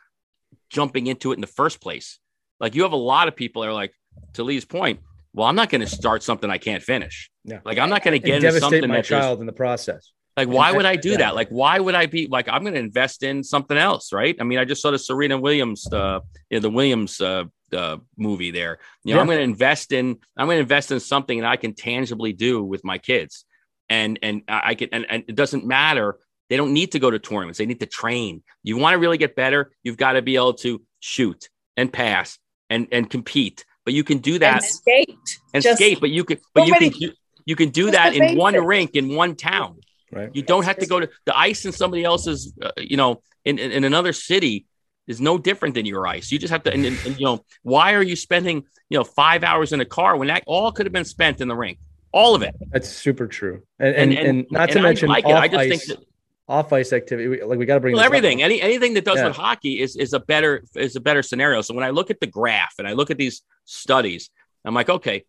[0.69, 2.19] jumping into it in the first place.
[2.59, 3.93] Like you have a lot of people that are like,
[4.33, 4.99] to Lee's point,
[5.33, 7.29] well, I'm not going to start something I can't finish.
[7.43, 7.59] Yeah.
[7.63, 10.11] Like I'm not going to get into something my child in the process.
[10.37, 11.35] Like, why would I do that?
[11.35, 14.37] Like, why would I be like, I'm going to invest in something else, right?
[14.39, 17.97] I mean, I just saw the Serena Williams, uh, you know, the Williams uh, uh,
[18.15, 18.79] movie there.
[19.03, 19.21] You know, yeah.
[19.21, 22.31] I'm going to invest in, I'm going to invest in something that I can tangibly
[22.31, 23.43] do with my kids,
[23.89, 26.17] and and I can, and, and it doesn't matter.
[26.49, 27.59] They don't need to go to tournaments.
[27.59, 28.43] They need to train.
[28.63, 32.39] You want to really get better, you've got to be able to shoot and pass
[32.69, 33.65] and and compete.
[33.85, 35.99] But you can do that and skate and just skate.
[35.99, 37.11] But you can, but you can, do,
[37.45, 39.77] you can do that in one rink in one town.
[40.11, 40.29] Right.
[40.33, 43.59] You don't have to go to the ice in somebody else's, uh, you know, in,
[43.59, 44.65] in, in, another city
[45.07, 46.31] is no different than your ice.
[46.31, 49.03] You just have to, and, and, and, you know, why are you spending, you know,
[49.03, 51.77] five hours in a car when that all could have been spent in the rink?
[52.11, 52.55] All of it.
[52.71, 53.61] That's super true.
[53.77, 56.07] And and, and, not to mention, I, like I just ice, think that,
[56.49, 58.41] off ice activity, like we got to bring well, everything.
[58.41, 59.27] Any anything that does yeah.
[59.27, 61.61] with hockey is is a better is a better scenario.
[61.61, 64.29] So when I look at the graph and I look at these studies,
[64.65, 65.23] I'm like, okay,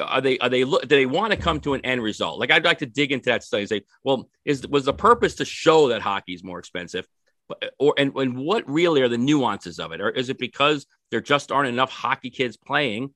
[0.00, 2.66] are they are they do they want to come to an end result like i'd
[2.66, 5.88] like to dig into that study and say well is was the purpose to show
[5.88, 7.08] that hockey is more expensive
[7.48, 10.86] But, or and, and what really are the nuances of it or is it because
[11.10, 13.14] there just aren't enough hockey kids playing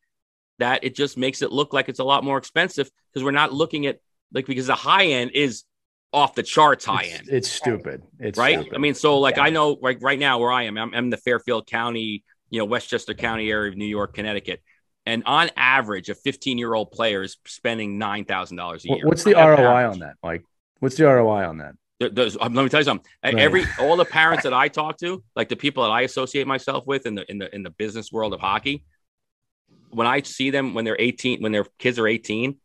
[0.59, 3.53] that it just makes it look like it's a lot more expensive because we're not
[3.53, 3.98] looking at
[4.33, 5.64] like because the high end is
[6.12, 8.75] off the charts high it's, end it's stupid it's right stupid.
[8.75, 9.42] i mean so like yeah.
[9.42, 12.59] i know like right now where i am I'm, I'm in the fairfield county you
[12.59, 14.62] know westchester county area of new york connecticut
[15.09, 19.07] and on average, a 15 year old player is spending $9,000 a year.
[19.07, 19.92] What's the ROI average.
[19.94, 20.42] on that, Mike?
[20.81, 21.77] What's the ROI on that?
[21.99, 23.11] There, there's, um, let me tell you something.
[23.25, 23.38] Right.
[23.38, 26.87] Every all the parents that I talk to, like the people that I associate myself
[26.87, 28.85] with in the in the in the business world of hockey,
[29.88, 32.57] when I see them when they're 18, when their kids are 18,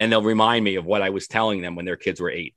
[0.00, 2.55] and they'll remind me of what I was telling them when their kids were eight.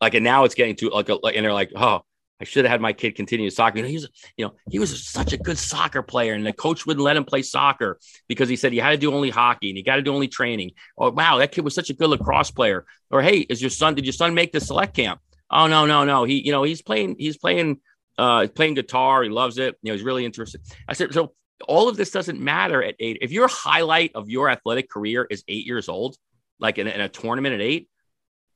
[0.00, 2.00] Like, and now it's getting to like, a, like and they're like, oh,
[2.40, 3.78] I should have had my kid continue soccer.
[3.78, 6.86] You know, he's, you know, he was such a good soccer player, and the coach
[6.86, 9.76] wouldn't let him play soccer because he said he had to do only hockey and
[9.76, 10.70] he got to do only training.
[10.96, 12.86] Oh, wow, that kid was such a good lacrosse player.
[13.10, 13.94] Or hey, is your son?
[13.94, 15.20] Did your son make the select camp?
[15.50, 16.24] Oh no, no, no.
[16.24, 17.80] He, you know, he's playing, he's playing,
[18.16, 19.22] uh, playing guitar.
[19.22, 19.76] He loves it.
[19.82, 20.62] You know, he's really interested.
[20.88, 21.34] I said, so
[21.68, 23.18] all of this doesn't matter at eight.
[23.20, 26.16] If your highlight of your athletic career is eight years old,
[26.58, 27.89] like in, in a tournament at eight,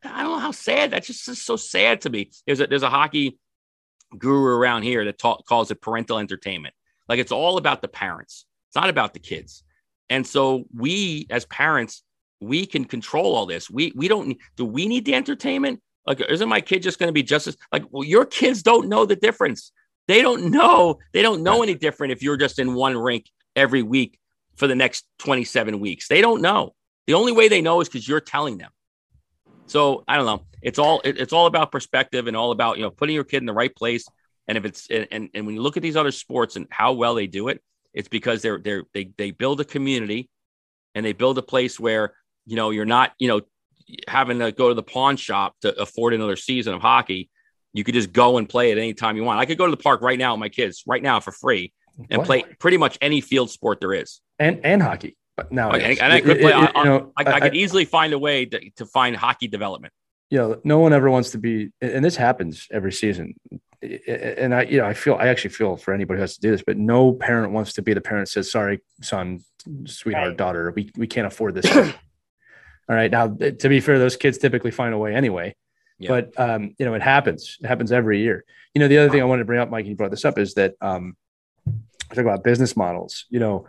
[0.04, 0.90] I don't know how sad.
[0.90, 2.30] That's just, just so sad to me.
[2.46, 3.38] There's a there's a hockey
[4.16, 6.74] guru around here that ta- calls it parental entertainment.
[7.08, 8.46] Like it's all about the parents.
[8.68, 9.62] It's not about the kids.
[10.10, 12.02] And so we as parents,
[12.40, 13.70] we can control all this.
[13.70, 15.80] We we don't do we need the entertainment?
[16.06, 17.84] Like, isn't my kid just going to be just as like?
[17.90, 19.72] Well, your kids don't know the difference.
[20.06, 20.98] They don't know.
[21.12, 24.18] They don't know any different if you're just in one rink every week
[24.56, 26.08] for the next 27 weeks.
[26.08, 26.74] They don't know.
[27.06, 28.70] The only way they know is because you're telling them.
[29.66, 30.42] So I don't know.
[30.62, 33.38] It's all it, it's all about perspective and all about you know putting your kid
[33.38, 34.07] in the right place.
[34.48, 37.14] And if it's and and when you look at these other sports and how well
[37.14, 40.29] they do it, it's because they're they're they they build a community,
[40.94, 42.14] and they build a place where
[42.46, 43.40] you know you're not you know
[44.09, 47.31] having to go to the pawn shop to afford another season of hockey
[47.74, 49.40] you could just go and play it anytime you want.
[49.40, 51.72] I could go to the park right now with my kids right now for free
[52.09, 52.27] and what?
[52.27, 54.20] play pretty much any field sport there is.
[54.38, 55.16] And and hockey.
[55.37, 56.53] But now and, and I could play.
[56.53, 59.16] It, it, I, know, I, I, I, could easily find a way to, to find
[59.16, 59.92] hockey development.
[60.31, 63.35] You know, no one ever wants to be, and this happens every season.
[63.83, 66.51] And I, you know, I feel I actually feel for anybody who has to do
[66.51, 69.40] this, but no parent wants to be the parent that says, "Sorry, son,
[69.87, 70.37] sweetheart, right.
[70.37, 71.77] daughter, we we can't afford this."
[72.88, 75.57] All right, now to be fair, those kids typically find a way anyway.
[75.99, 76.09] Yeah.
[76.09, 77.59] But um, you know, it happens.
[77.62, 78.44] It happens every year.
[78.75, 80.25] You know, the other thing I wanted to bring up, Mike, and you brought this
[80.25, 81.16] up, is that um,
[81.66, 83.27] I talk about business models.
[83.31, 83.66] You know,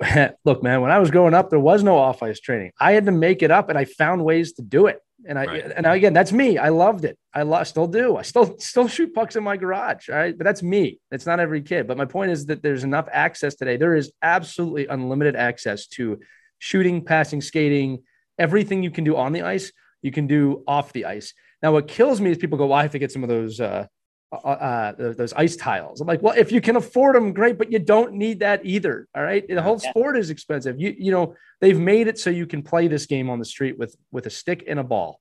[0.44, 2.72] look, man, when I was growing up, there was no off ice training.
[2.78, 5.00] I had to make it up, and I found ways to do it.
[5.26, 5.72] And I right.
[5.76, 6.58] and again, that's me.
[6.58, 7.18] I loved it.
[7.34, 8.16] I lo- still do.
[8.16, 10.08] I still still shoot pucks in my garage.
[10.08, 11.00] All right, but that's me.
[11.10, 11.88] It's not every kid.
[11.88, 13.76] But my point is that there's enough access today.
[13.76, 16.20] There is absolutely unlimited access to
[16.58, 18.04] shooting, passing, skating,
[18.38, 21.34] everything you can do on the ice you can do off the ice.
[21.62, 23.60] Now, what kills me is people go, "Well, I have to get some of those
[23.60, 23.86] uh,
[24.32, 27.72] uh, uh, those ice tiles." I'm like, "Well, if you can afford them, great, but
[27.72, 30.80] you don't need that either." All right, the whole sport is expensive.
[30.80, 33.78] You you know they've made it so you can play this game on the street
[33.78, 35.20] with with a stick and a ball.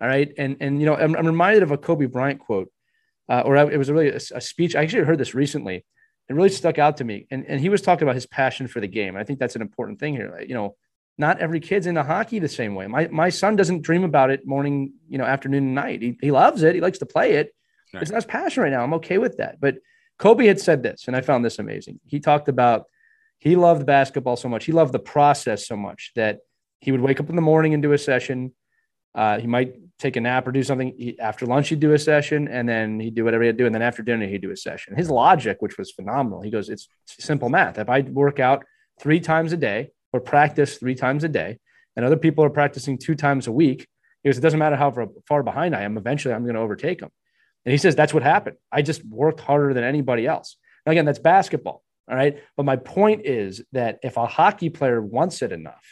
[0.00, 2.70] All right, and and you know I'm, I'm reminded of a Kobe Bryant quote,
[3.28, 4.76] uh, or it was really a, a speech.
[4.76, 5.84] I actually heard this recently.
[6.28, 8.80] It really stuck out to me, and and he was talking about his passion for
[8.80, 9.16] the game.
[9.16, 10.38] I think that's an important thing here.
[10.46, 10.76] You know
[11.18, 12.86] not every kid's into hockey the same way.
[12.86, 16.02] My my son doesn't dream about it morning, you know, afternoon and night.
[16.02, 16.74] He, he loves it.
[16.74, 17.54] He likes to play it.
[17.96, 18.02] Right.
[18.02, 18.82] It's not his passion right now.
[18.82, 19.60] I'm okay with that.
[19.60, 19.76] But
[20.18, 22.00] Kobe had said this, and I found this amazing.
[22.06, 22.84] He talked about
[23.38, 24.64] he loved basketball so much.
[24.64, 26.38] He loved the process so much that
[26.80, 28.54] he would wake up in the morning and do a session.
[29.14, 30.94] Uh, he might take a nap or do something.
[30.96, 33.66] He, after lunch, he'd do a session, and then he'd do whatever he'd do.
[33.66, 34.96] And then after dinner, he'd do a session.
[34.96, 37.78] His logic, which was phenomenal, he goes, "It's simple math.
[37.78, 38.64] If I work out
[39.00, 41.58] three times a day, or practice three times a day,
[41.94, 43.86] and other people are practicing two times a week,
[44.22, 44.90] because it doesn't matter how
[45.28, 47.10] far behind I am, eventually I'm going to overtake them.
[47.66, 48.56] And he says that's what happened.
[48.70, 50.56] I just worked harder than anybody else.
[50.86, 51.82] Now, again, that's basketball.
[52.08, 52.38] All right.
[52.56, 55.84] But my point is that if a hockey player wants it enough,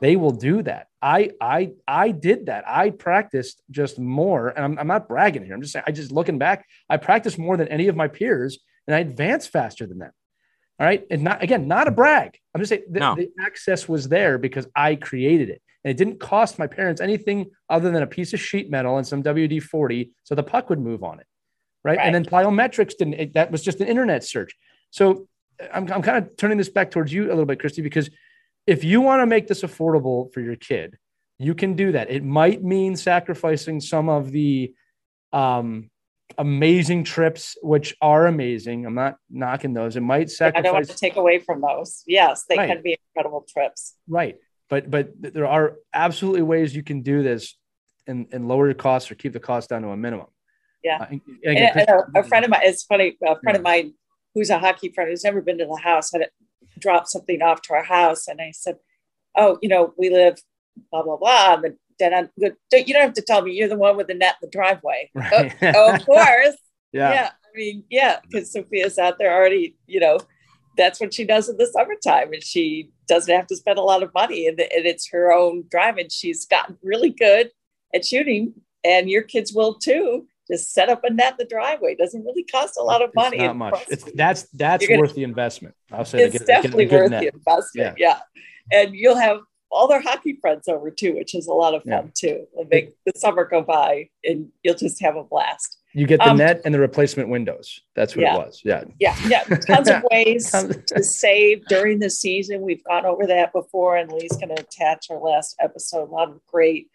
[0.00, 0.88] they will do that.
[1.00, 2.64] I I I did that.
[2.68, 5.54] I practiced just more, and I'm, I'm not bragging here.
[5.54, 8.58] I'm just saying I just looking back, I practiced more than any of my peers,
[8.86, 10.12] and I advanced faster than them.
[10.78, 11.06] All right.
[11.08, 12.36] And not again, not a brag.
[12.52, 13.14] I'm just saying the, no.
[13.14, 15.62] the access was there because I created it.
[15.86, 19.06] And it didn't cost my parents anything other than a piece of sheet metal and
[19.06, 21.26] some WD 40 so the puck would move on it.
[21.84, 21.96] Right.
[21.96, 22.04] right.
[22.04, 24.52] And then plyometrics didn't, it, that was just an internet search.
[24.90, 25.28] So
[25.72, 28.10] I'm, I'm kind of turning this back towards you a little bit, Christy, because
[28.66, 30.98] if you want to make this affordable for your kid,
[31.38, 32.10] you can do that.
[32.10, 34.74] It might mean sacrificing some of the
[35.32, 35.88] um,
[36.36, 38.86] amazing trips, which are amazing.
[38.86, 39.94] I'm not knocking those.
[39.94, 40.58] It might sacrifice.
[40.58, 42.02] I don't want to take away from those.
[42.08, 42.68] Yes, they right.
[42.68, 43.94] can be incredible trips.
[44.08, 44.36] Right,
[44.68, 47.56] but but there are absolutely ways you can do this
[48.06, 50.26] and and lower your costs or keep the cost down to a minimum.
[50.82, 52.60] Yeah, uh, and, and, and a, a, friend of mine.
[52.64, 53.16] It's funny.
[53.24, 53.56] A friend yeah.
[53.56, 53.94] of mine
[54.34, 56.28] who's a hockey friend who's never been to the house had
[56.78, 58.76] dropped something off to our house, and I said,
[59.36, 60.38] "Oh, you know, we live
[60.90, 62.56] blah blah blah." And then I'm good.
[62.72, 65.10] You don't have to tell me you're the one with the net in the driveway.
[65.14, 65.54] Right.
[65.62, 66.56] Oh, of course.
[66.92, 67.12] yeah.
[67.12, 67.30] Yeah.
[67.30, 70.18] I mean, yeah, because Sophia's out there already, you know,
[70.76, 72.32] that's what she does in the summertime.
[72.32, 75.64] And she doesn't have to spend a lot of money and, and it's her own
[75.70, 75.96] drive.
[75.96, 77.50] And she's gotten really good
[77.94, 78.54] at shooting
[78.84, 80.26] and your kids will too.
[80.48, 81.92] Just set up a net in the driveway.
[81.92, 83.38] It doesn't really cost a lot of money.
[83.38, 83.84] It's not much.
[83.88, 85.74] It's that's that's gonna- worth the investment.
[85.90, 87.22] I'll say it's get, definitely worth net.
[87.22, 87.96] the investment.
[87.98, 88.20] Yeah.
[88.72, 92.12] And you'll have all their hockey friends over too, which is a lot of fun
[92.14, 92.46] too.
[92.52, 95.78] It'll make the summer go by and you'll just have a blast.
[95.96, 97.80] You get the Um, net and the replacement windows.
[97.94, 98.34] That's what Yeah.
[98.34, 98.60] it was.
[98.62, 98.84] Yeah.
[99.00, 99.16] Yeah.
[99.26, 99.44] Yeah.
[99.44, 102.60] Tons of ways to save during the season.
[102.60, 106.10] We've gone over that before, and Lee's going to attach our last episode.
[106.10, 106.90] A lot of great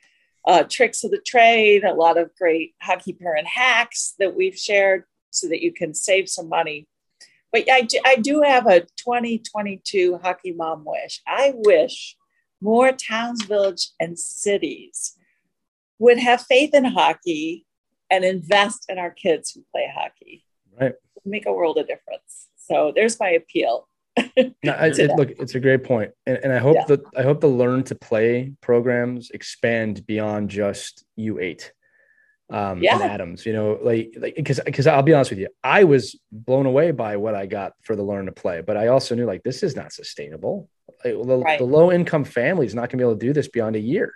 [0.46, 5.06] uh, tricks of the trade, a lot of great hockey parent hacks that we've shared
[5.32, 6.88] so that you can save some money.
[7.52, 11.22] But I do, I do have a 2022 hockey mom wish.
[11.28, 12.16] I wish
[12.62, 15.18] more towns, village, and cities
[15.98, 17.66] would have faith in hockey
[18.12, 20.44] and invest in our kids who play hockey
[20.80, 20.94] Right.
[21.26, 22.48] make a world of difference.
[22.58, 23.88] So there's my appeal.
[24.64, 26.86] No, I- it, look, it's a great point, and, and I hope Yeah.
[26.88, 31.72] that I hope the learn to play programs expand beyond just U eight.
[32.50, 32.96] Um, Yeah.
[33.02, 36.20] and Adams, you know, like like because because I'll be honest with you, I was
[36.32, 39.26] blown away by what I got for the learn to play, but I also knew
[39.26, 40.70] like this is not sustainable.
[41.06, 41.58] Like, the, Right.
[41.60, 43.80] the low income family is not going to be able to do this beyond a
[43.80, 44.14] year.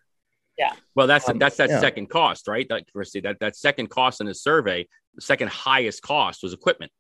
[0.96, 1.80] Well, that's Um, that's that yeah.
[1.80, 2.68] second cost, right?
[2.70, 6.92] That Christy, that that second cost in the survey, the second highest cost was equipment.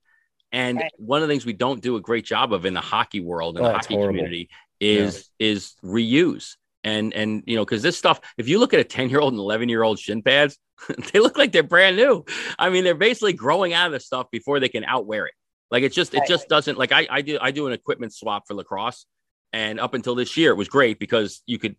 [0.51, 0.91] And Right.
[0.97, 3.57] one of the things we don't do a great job of in the hockey world
[3.57, 4.09] and Oh, the hockey horrible.
[4.13, 4.49] community
[4.79, 6.55] is is reuse.
[6.83, 9.33] And and you know, because this stuff, if you look at a 10 year old
[9.33, 10.57] and 11 year old shin pads,
[11.13, 12.23] they look like they're brand new.
[12.59, 15.33] I mean, they're basically growing out of the stuff before they can outwear it.
[15.71, 18.43] Like it just it just doesn't like I I do I do an equipment swap
[18.47, 19.05] for lacrosse.
[19.53, 21.75] And up until this year, it was great because you could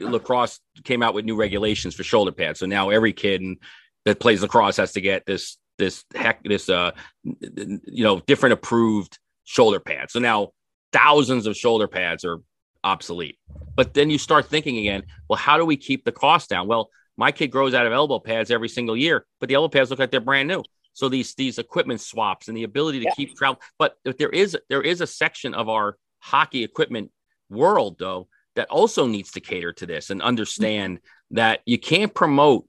[0.00, 2.60] lacrosse came out with new regulations for shoulder pads.
[2.60, 3.42] So now every kid
[4.04, 6.92] that plays lacrosse has to get this this heck this uh
[7.24, 10.12] you know different approved shoulder pads.
[10.12, 10.50] So now
[10.92, 12.38] thousands of shoulder pads are
[12.84, 13.38] obsolete.
[13.76, 16.68] But then you start thinking again, well, how do we keep the cost down?
[16.68, 19.90] Well, my kid grows out of elbow pads every single year, but the elbow pads
[19.90, 20.62] look like they're brand new.
[20.92, 23.14] So these these equipment swaps and the ability to Yeah.
[23.14, 25.96] keep travel, but there is there is a section of our
[26.28, 27.10] hockey equipment
[27.50, 31.00] world though that also needs to cater to this and understand
[31.30, 32.66] that you can't promote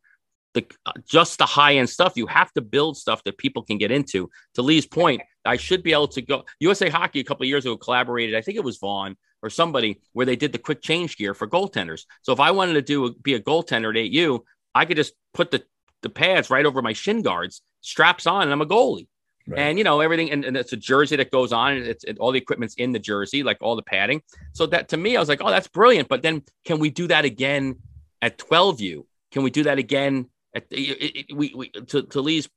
[0.53, 0.65] the
[1.07, 2.13] just the high end stuff.
[2.15, 4.29] You have to build stuff that people can get into.
[4.55, 6.43] To Lee's point, I should be able to go.
[6.59, 8.35] USA Hockey a couple years ago collaborated.
[8.35, 11.47] I think it was Vaughn or somebody where they did the quick change gear for
[11.47, 12.03] goaltenders.
[12.23, 14.41] So if I wanted to do be a goaltender at 8U,
[14.75, 15.63] I could just put the
[16.01, 19.07] the pads right over my shin guards, straps on, and I'm a goalie.
[19.47, 19.59] Right.
[19.59, 22.19] And you know everything, and, and it's a jersey that goes on, and it's it,
[22.19, 24.21] all the equipment's in the jersey, like all the padding.
[24.53, 26.07] So that to me, I was like, oh, that's brilliant.
[26.07, 27.77] But then, can we do that again
[28.21, 29.05] at 12U?
[29.31, 32.49] Can we do that again at it, it, we, we to, to Lee's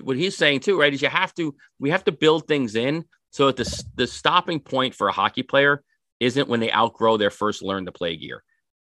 [0.00, 0.92] what he's saying too, right?
[0.92, 4.60] Is you have to we have to build things in so that the the stopping
[4.60, 5.82] point for a hockey player
[6.20, 8.42] isn't when they outgrow their first learn to play gear.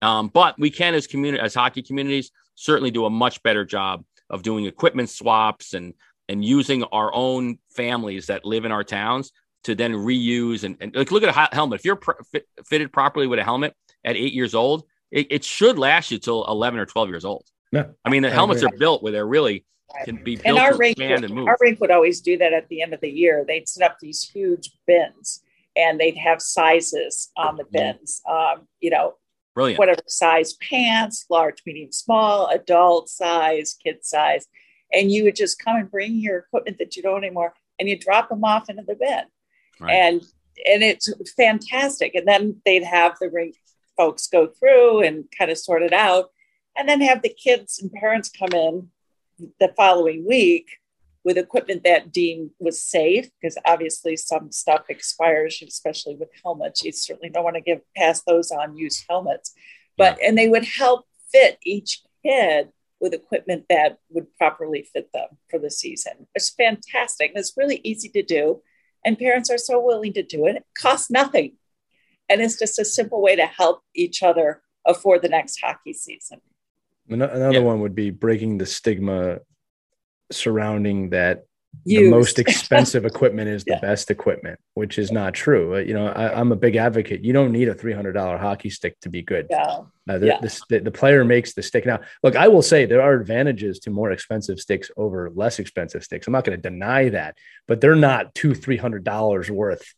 [0.03, 4.05] Um, but we can as community as hockey communities certainly do a much better job
[4.31, 5.95] of doing equipment swaps and
[6.29, 9.33] and using our own families that live in our towns
[9.65, 11.81] to then reuse and, and like look at a helmet.
[11.81, 13.75] If you're pr- fit, fitted properly with a helmet
[14.05, 17.45] at eight years old, it, it should last you till 11 or 12 years old.
[17.73, 17.87] Yeah.
[18.05, 19.65] I mean, the helmets are built where they're really
[20.05, 21.49] can be And built our to rink, expand and move.
[21.49, 23.45] our rink would always do that at the end of the year.
[23.47, 25.43] They'd set up these huge bins
[25.77, 28.23] and they'd have sizes on the bins.
[28.29, 29.15] Um, you know,
[29.55, 29.79] Brilliant.
[29.79, 34.47] whatever size pants, large, medium, small, adult size, kid size.
[34.93, 37.99] And you would just come and bring your equipment that you don't anymore and you
[37.99, 39.25] drop them off into the bin.
[39.81, 39.93] Right.
[39.95, 40.23] And
[40.67, 42.15] and it's fantastic.
[42.15, 43.57] And then they'd have the rink
[43.97, 46.31] folks go through and kind of sort it out.
[46.77, 48.89] And then have the kids and parents come in
[49.61, 50.79] the following week
[51.25, 56.85] with equipment that deemed was safe, because obviously some stuff expires, especially with helmets.
[56.85, 59.53] You certainly don't want to give pass those on used helmets.
[59.99, 62.69] But and they would help fit each kid
[63.07, 66.27] with equipment that would properly fit them for the season.
[66.35, 67.31] It's fantastic.
[67.31, 68.63] And it's really easy to do.
[69.05, 70.57] And parents are so willing to do it.
[70.57, 71.57] It costs nothing.
[72.29, 76.41] And it's just a simple way to help each other afford the next hockey season.
[77.09, 77.61] Another Yeah.
[77.61, 79.39] one would be breaking the stigma
[80.33, 81.46] surrounding that
[81.85, 83.81] the most expensive equipment is the Yeah.
[83.81, 85.77] best equipment, which is not true.
[85.77, 87.23] Uh, You know, I, I'm a big advocate.
[87.25, 89.47] You don't need a $300 hockey stick to be good.
[89.51, 89.81] Yeah.
[90.09, 90.41] Uh, the, Yeah.
[90.41, 91.85] the, the, player makes the stick.
[91.87, 96.03] Now, look, I will say there are advantages to more expensive sticks over less expensive
[96.05, 96.27] sticks.
[96.27, 97.37] I'm not going to deny that,
[97.69, 99.95] but they're not two, three hundred dollars worth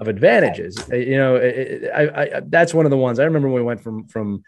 [0.00, 0.78] of advantages.
[0.90, 3.62] Uh, You know, it- it- I, I, that's one of the ones I remember when
[3.62, 4.42] we went from from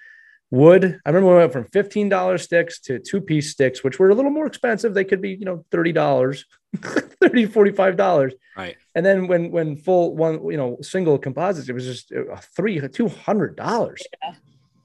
[0.50, 1.00] wood.
[1.04, 4.14] I remember we went from fifteen dollars sticks to two piece sticks, which were a
[4.14, 4.94] little more expensive.
[4.94, 6.44] They could be, you know, thirty dollars,
[6.76, 8.34] 30 45 dollars.
[8.56, 8.76] Right.
[8.94, 12.80] And then when when full one, you know, single composites, it was just uh, three
[12.88, 14.02] two hundred dollars.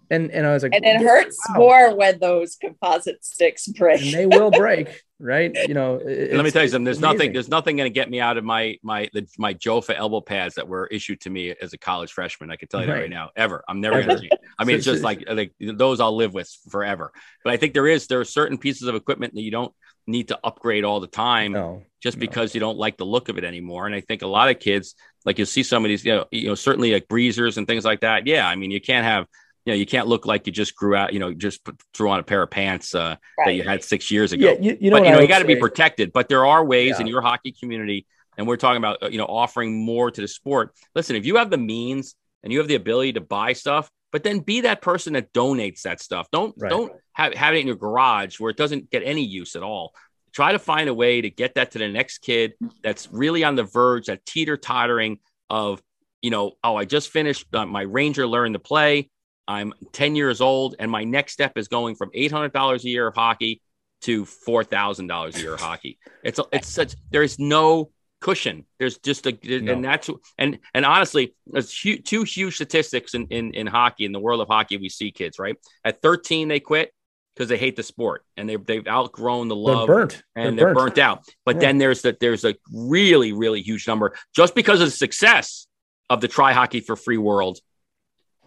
[0.09, 1.55] And and I was like, and it hurts wow.
[1.57, 4.01] more when those composite sticks break.
[4.01, 5.51] And they will break, right?
[5.67, 5.99] You know.
[6.03, 6.83] Let me tell you something.
[6.83, 7.17] There's amazing.
[7.17, 7.33] nothing.
[7.33, 10.55] There's nothing going to get me out of my my the, my Jofa elbow pads
[10.55, 12.51] that were issued to me as a college freshman.
[12.51, 12.95] I can tell you right.
[12.95, 13.31] that right now.
[13.35, 13.63] Ever.
[13.67, 14.37] I'm never going to.
[14.59, 17.11] I mean, it's just like like those I'll live with forever.
[17.43, 19.73] But I think there is there are certain pieces of equipment that you don't
[20.07, 22.21] need to upgrade all the time no, just no.
[22.21, 23.85] because you don't like the look of it anymore.
[23.85, 24.95] And I think a lot of kids,
[25.25, 27.85] like you'll see some of these, you know, you know, certainly like breezers and things
[27.85, 28.27] like that.
[28.27, 29.27] Yeah, I mean, you can't have
[29.65, 32.09] you know, you can't look like you just grew out, you know, just put, threw
[32.09, 33.45] on a pair of pants uh, right.
[33.45, 34.51] that you had six years ago.
[34.51, 36.11] Yeah, you, you know, but, you, know you got to be protected.
[36.11, 37.01] But there are ways yeah.
[37.01, 38.05] in your hockey community,
[38.37, 40.75] and we're talking about, uh, you know, offering more to the sport.
[40.95, 44.23] Listen, if you have the means and you have the ability to buy stuff, but
[44.23, 46.27] then be that person that donates that stuff.
[46.31, 46.69] Don't right.
[46.69, 49.93] don't have, have it in your garage where it doesn't get any use at all.
[50.33, 52.53] Try to find a way to get that to the next kid
[52.83, 55.81] that's really on the verge, that teeter tottering of,
[56.21, 59.09] you know, oh, I just finished uh, my Ranger learn to play.
[59.47, 63.15] I'm 10 years old, and my next step is going from $800 a year of
[63.15, 63.61] hockey
[64.01, 65.97] to $4,000 a year of hockey.
[66.23, 67.91] It's it's such there's no
[68.21, 68.65] cushion.
[68.79, 69.73] There's just a no.
[69.73, 74.11] and that's and and honestly, there's huge, two huge statistics in, in in hockey in
[74.11, 74.77] the world of hockey.
[74.77, 76.91] We see kids right at 13 they quit
[77.35, 80.23] because they hate the sport and they've they've outgrown the love they're burnt.
[80.35, 80.95] and they're, they're burnt.
[80.95, 80.97] burnt.
[80.99, 81.23] out.
[81.45, 81.61] But yeah.
[81.61, 85.67] then there's that there's a really really huge number just because of the success
[86.09, 87.59] of the try hockey for free world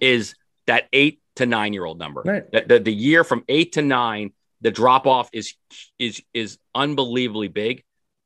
[0.01, 0.35] is
[0.67, 2.23] that eight to nine year old number.
[2.23, 2.51] Right.
[2.51, 5.55] The, the, the year from eight to nine, the drop off is
[5.99, 7.85] is is unbelievably big,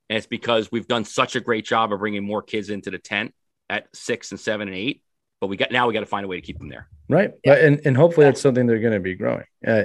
[0.09, 2.97] and it's because we've done such a great job of bringing more kids into the
[2.97, 3.33] tent
[3.69, 5.03] at six and seven and eight.
[5.39, 6.87] But we got now we got to find a way to keep them there.
[7.09, 7.55] Right, yeah.
[7.55, 9.43] and and hopefully that's something they're going to be growing.
[9.65, 9.83] Uh,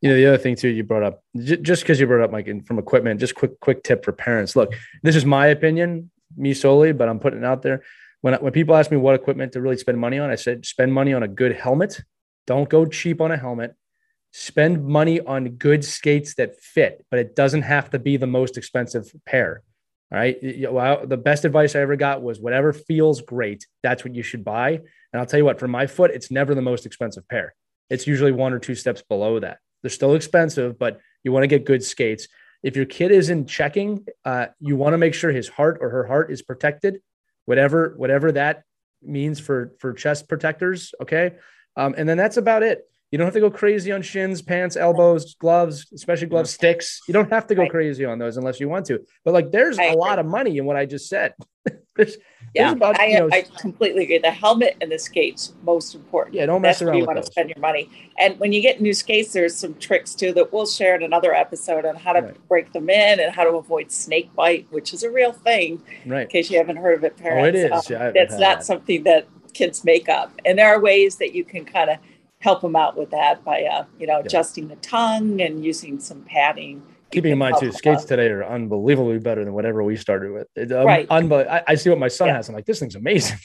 [0.00, 2.30] you know, the other thing too, you brought up j- just because you brought up
[2.30, 3.18] Mike from equipment.
[3.18, 4.54] Just quick quick tip for parents.
[4.54, 7.82] Look, this is my opinion, me solely, but I'm putting it out there
[8.20, 10.92] when when people ask me what equipment to really spend money on, I said spend
[10.92, 12.00] money on a good helmet.
[12.46, 13.74] Don't go cheap on a helmet.
[14.32, 18.56] Spend money on good skates that fit, but it doesn't have to be the most
[18.58, 19.62] expensive pair.
[20.10, 20.36] All right.
[20.70, 24.44] Well, the best advice I ever got was whatever feels great, that's what you should
[24.44, 24.70] buy.
[24.70, 27.54] And I'll tell you what, for my foot, it's never the most expensive pair.
[27.90, 29.58] It's usually one or two steps below that.
[29.82, 32.26] They're still expensive, but you want to get good skates.
[32.62, 35.90] If your kid is in checking, uh, you want to make sure his heart or
[35.90, 37.00] her heart is protected
[37.48, 38.62] whatever whatever that
[39.02, 40.94] means for for chest protectors.
[41.00, 41.36] Okay,
[41.76, 42.84] um, and then that's about it.
[43.10, 47.00] You don't have to go crazy on shins, pants, elbows, gloves, especially glove sticks.
[47.08, 47.70] You don't have to go right.
[47.70, 49.00] crazy on those unless you want to.
[49.24, 50.00] But like, there's I a agree.
[50.00, 51.32] lot of money in what I just said.
[51.96, 52.18] there's,
[52.54, 54.18] yeah, there's about, I, you know, I completely agree.
[54.18, 56.36] The helmet and the skates most important.
[56.36, 56.92] Yeah, don't mess That's around.
[56.92, 57.26] Where you want those.
[57.26, 57.88] to spend your money.
[58.18, 61.32] And when you get new skates, there's some tricks too that we'll share in another
[61.32, 62.48] episode on how to right.
[62.48, 65.82] break them in and how to avoid snake bite, which is a real thing.
[66.04, 66.22] Right.
[66.22, 67.42] In case you haven't heard of it, parents.
[67.42, 67.72] Oh, it is.
[67.72, 68.64] Um, yeah, it's not that.
[68.64, 71.98] something that kids make up, and there are ways that you can kind of
[72.40, 76.22] help them out with that by uh, you know adjusting the tongue and using some
[76.22, 76.82] padding.
[77.10, 78.08] Keeping in mind too skates out.
[78.08, 80.46] today are unbelievably better than whatever we started with.
[80.54, 81.08] It, um, right.
[81.08, 82.36] unbe- I, I, see what my son yeah.
[82.36, 83.38] has i'm like this thing's amazing.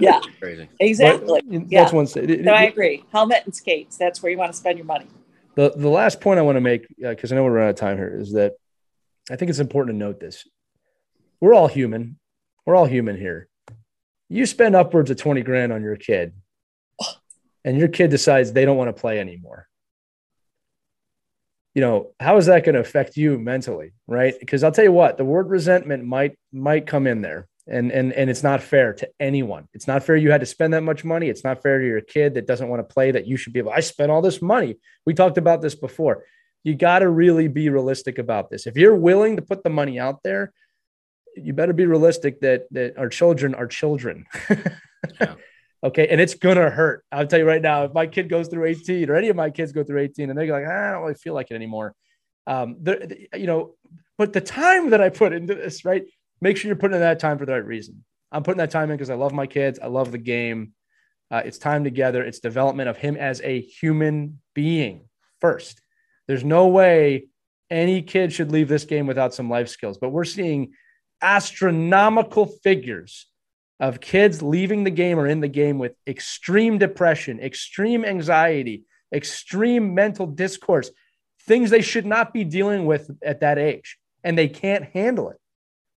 [0.00, 0.68] Yeah crazy.
[0.78, 1.42] Exactly.
[1.44, 1.82] but, yeah.
[1.82, 3.04] that's one so i agree.
[3.12, 5.06] Helmet and skates that's where you want to spend your money.
[5.56, 7.70] The, the last point i want to make because uh, i know we're running out
[7.70, 8.54] of time here is that
[9.30, 10.46] i think it's important to note this.
[11.40, 12.18] We're all human.
[12.64, 13.48] We're all human here.
[14.28, 16.32] You spend upwards of 20 grand on your kid
[17.64, 19.68] and your kid decides they don't want to play anymore.
[21.74, 24.34] You know how is that going to affect you mentally right?
[24.38, 28.12] Because i'll tell you what the word resentment might might come in there and and
[28.12, 29.68] and it's not fair to anyone.
[29.72, 31.28] It's not fair you had to spend that much money.
[31.28, 33.60] It's not fair to your kid that doesn't want to play that you should be
[33.60, 34.76] able i spent all this money.
[35.06, 36.24] We talked about this before.
[36.64, 38.66] You got to really be realistic about this.
[38.66, 40.52] If you're willing to put the money out there
[41.36, 44.26] you better be realistic that that our children are children.
[45.18, 45.36] Yeah.
[45.82, 46.08] Okay.
[46.08, 47.04] And it's going to hurt.
[47.10, 49.50] I'll tell you right now, if my kid goes through 18 or any of my
[49.50, 51.94] kids go through 18 and they're like, ah, I don't really feel like it anymore.
[52.46, 53.74] Um, the, you know,
[54.18, 56.04] but the time that I put into this, right?
[56.40, 58.04] Make sure you're putting in that time for the right reason.
[58.32, 59.78] I'm putting that time in because I love my kids.
[59.78, 60.72] I love the game.
[61.30, 62.22] Uh, it's time together.
[62.22, 65.08] It's development of him as a human being
[65.40, 65.80] first.
[66.26, 67.26] There's no way
[67.70, 70.72] any kid should leave this game without some life skills, but we're seeing
[71.22, 73.26] astronomical figures
[73.80, 79.94] of kids leaving the game or in the game with extreme depression, extreme anxiety, extreme
[79.94, 80.90] mental discourse,
[81.46, 85.38] things they should not be dealing with at that age, and they can't handle it.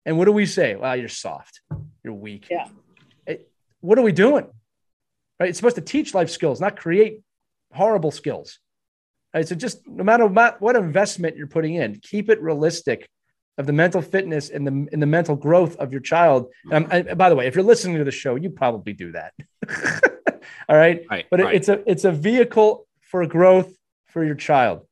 [0.05, 0.75] And what do we say?
[0.75, 1.61] Well, you're soft,
[2.03, 2.47] you're weak.
[2.49, 2.67] Yeah.
[3.25, 3.51] It,
[3.81, 4.47] what are we doing?
[5.39, 5.49] Right?
[5.49, 7.21] It's supposed to teach life skills, not create
[7.73, 8.59] horrible skills.
[9.33, 9.47] Right?
[9.47, 13.09] So just no matter what investment you're putting in, keep it realistic
[13.57, 16.47] of the mental fitness and the and the mental growth of your child.
[16.71, 19.33] And I, by the way, if you're listening to the show, you probably do that.
[20.69, 21.55] All right, right but right.
[21.55, 23.75] it's a it's a vehicle for growth
[24.05, 24.85] for your child.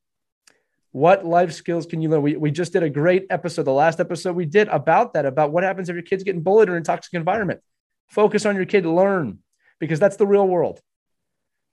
[0.91, 2.23] What life skills can you learn?
[2.23, 5.51] We, we just did a great episode, the last episode we did about that, about
[5.51, 7.61] what happens if your kid's getting bullied or in a toxic environment.
[8.09, 9.39] Focus on your kid, learn,
[9.79, 10.81] because that's the real world.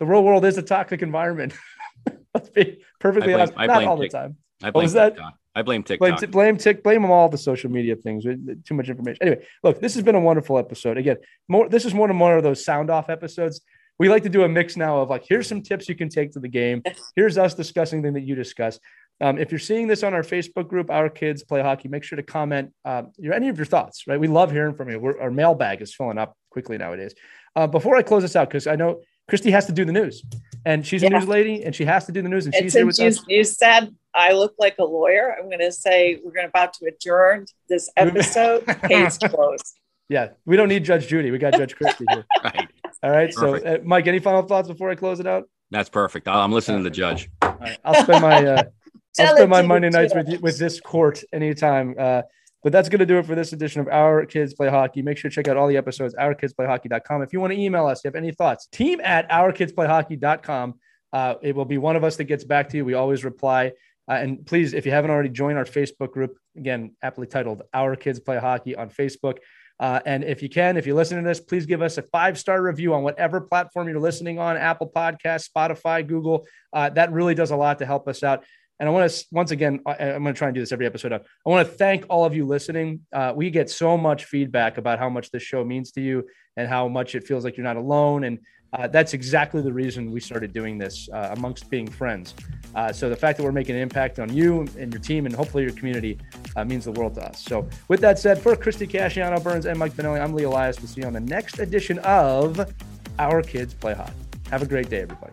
[0.01, 1.55] The real world is a toxic environment.
[2.34, 3.59] Let's be perfectly I blame- honest.
[3.59, 4.37] I Not all the time.
[4.62, 5.14] I blame that?
[5.14, 5.34] TikTok.
[5.57, 6.31] I blame Blame, TikTok.
[6.31, 8.25] blame, tick, blame them all the social media things.
[8.25, 9.19] Too much information.
[9.23, 10.99] Anyway, look, this has been a wonderful episode.
[10.99, 11.17] Again,
[11.49, 11.67] more.
[11.69, 13.63] This is one of more of those sound off episodes.
[13.99, 16.33] We like to do a mix now of like, here's some tips you can take
[16.33, 16.83] to the game.
[17.17, 18.79] Here's us discussing things that you discuss.
[19.23, 22.17] Um, if you're seeing this on our Facebook group, Our Kids Play Hockey, make sure
[22.17, 24.05] to comment um, your, any of your thoughts.
[24.07, 25.01] Right, we love hearing from you.
[25.01, 27.15] We're, our mailbag is filling up quickly nowadays.
[27.55, 30.23] Uh, before I close this out, because I know Christy has to do the news,
[30.67, 32.75] and she's a news lady, and she has to do the news, and, And she's
[32.75, 33.25] here with since us.
[33.29, 36.75] you, you said I look like a lawyer, I'm going to say we're going about
[36.75, 38.67] to adjourn this episode.
[38.89, 39.79] Case closed.
[40.09, 41.31] Yeah, we don't need Judge Judy.
[41.31, 42.25] We got Judge Christy here.
[42.45, 42.69] right.
[43.03, 43.33] All right.
[43.33, 45.49] So, uh, Mike, any final thoughts before I close it out?
[45.71, 46.29] That's perfect.
[46.29, 47.29] I'm listening to the judge.
[47.43, 47.79] All right.
[47.85, 48.62] I'll spend my uh,
[49.21, 50.41] I'll spend my to Monday nights with judge.
[50.41, 51.95] with this court anytime.
[51.99, 52.23] Uh,
[52.67, 55.01] but that's going to do it for this edition of Our Kids Play Hockey.
[55.01, 57.23] Make sure to check out all the episodes, ourkidsplayhockey.com.
[57.23, 60.75] If you want to email us, if you have any thoughts, team at ourkidsplayhockey.com.
[61.12, 62.85] Uh, it will be one of us that gets back to you.
[62.85, 63.71] We always reply.
[64.11, 67.95] Uh, and please, if you haven't already joined our Facebook group, again, aptly titled Our
[67.95, 69.37] Kids Play Hockey on Facebook.
[69.79, 72.37] Uh, and if you can, if you listen to this, please give us a five
[72.37, 76.45] star review on whatever platform you're listening on Apple Podcasts, Spotify, Google.
[76.73, 78.43] Uh, that really does a lot to help us out.
[78.79, 80.87] And I want to, once again, I, I'm going to try and do this every
[80.87, 81.12] episode.
[81.12, 83.01] I want to thank all of you listening.
[83.12, 86.68] Uh, we get so much feedback about how much this show means to you and
[86.68, 88.24] how much it feels like you're not alone.
[88.24, 88.39] And
[88.72, 92.35] uh, that's exactly the reason we started doing this uh, amongst being friends.
[92.74, 95.35] Uh, so the fact that we're making an impact on you and your team and
[95.35, 96.18] hopefully your community
[96.57, 97.43] uh, means the world to us.
[97.43, 100.79] So with that said, for Christy Casciano Burns and Mike Benelli, I'm Lee Elias.
[100.79, 102.74] We'll see you on the next edition of
[103.18, 104.12] Our Kids Play Hot.
[104.51, 105.33] Have a great day, everybody.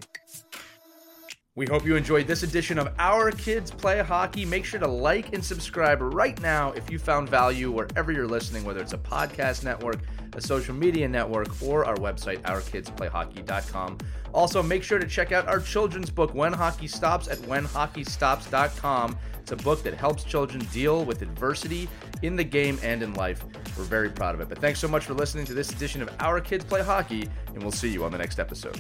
[1.56, 4.44] We hope you enjoyed this edition of Our Kids Play Hockey.
[4.44, 8.64] Make sure to like and subscribe right now if you found value wherever you're listening,
[8.64, 10.00] whether it's a podcast network,
[10.36, 14.00] a social media network, or our website, ourkidsplayhockey.com.
[14.34, 19.18] Also, make sure to check out our children's book, When Hockey Stops, at whenhockeystops.com.
[19.40, 21.88] It's a book that helps children deal with adversity
[22.24, 23.46] in the game and in life.
[23.78, 24.50] We're very proud of it.
[24.50, 27.62] But thanks so much for listening to this edition of Our Kids Play Hockey, and
[27.62, 28.80] we'll see you on the next episode.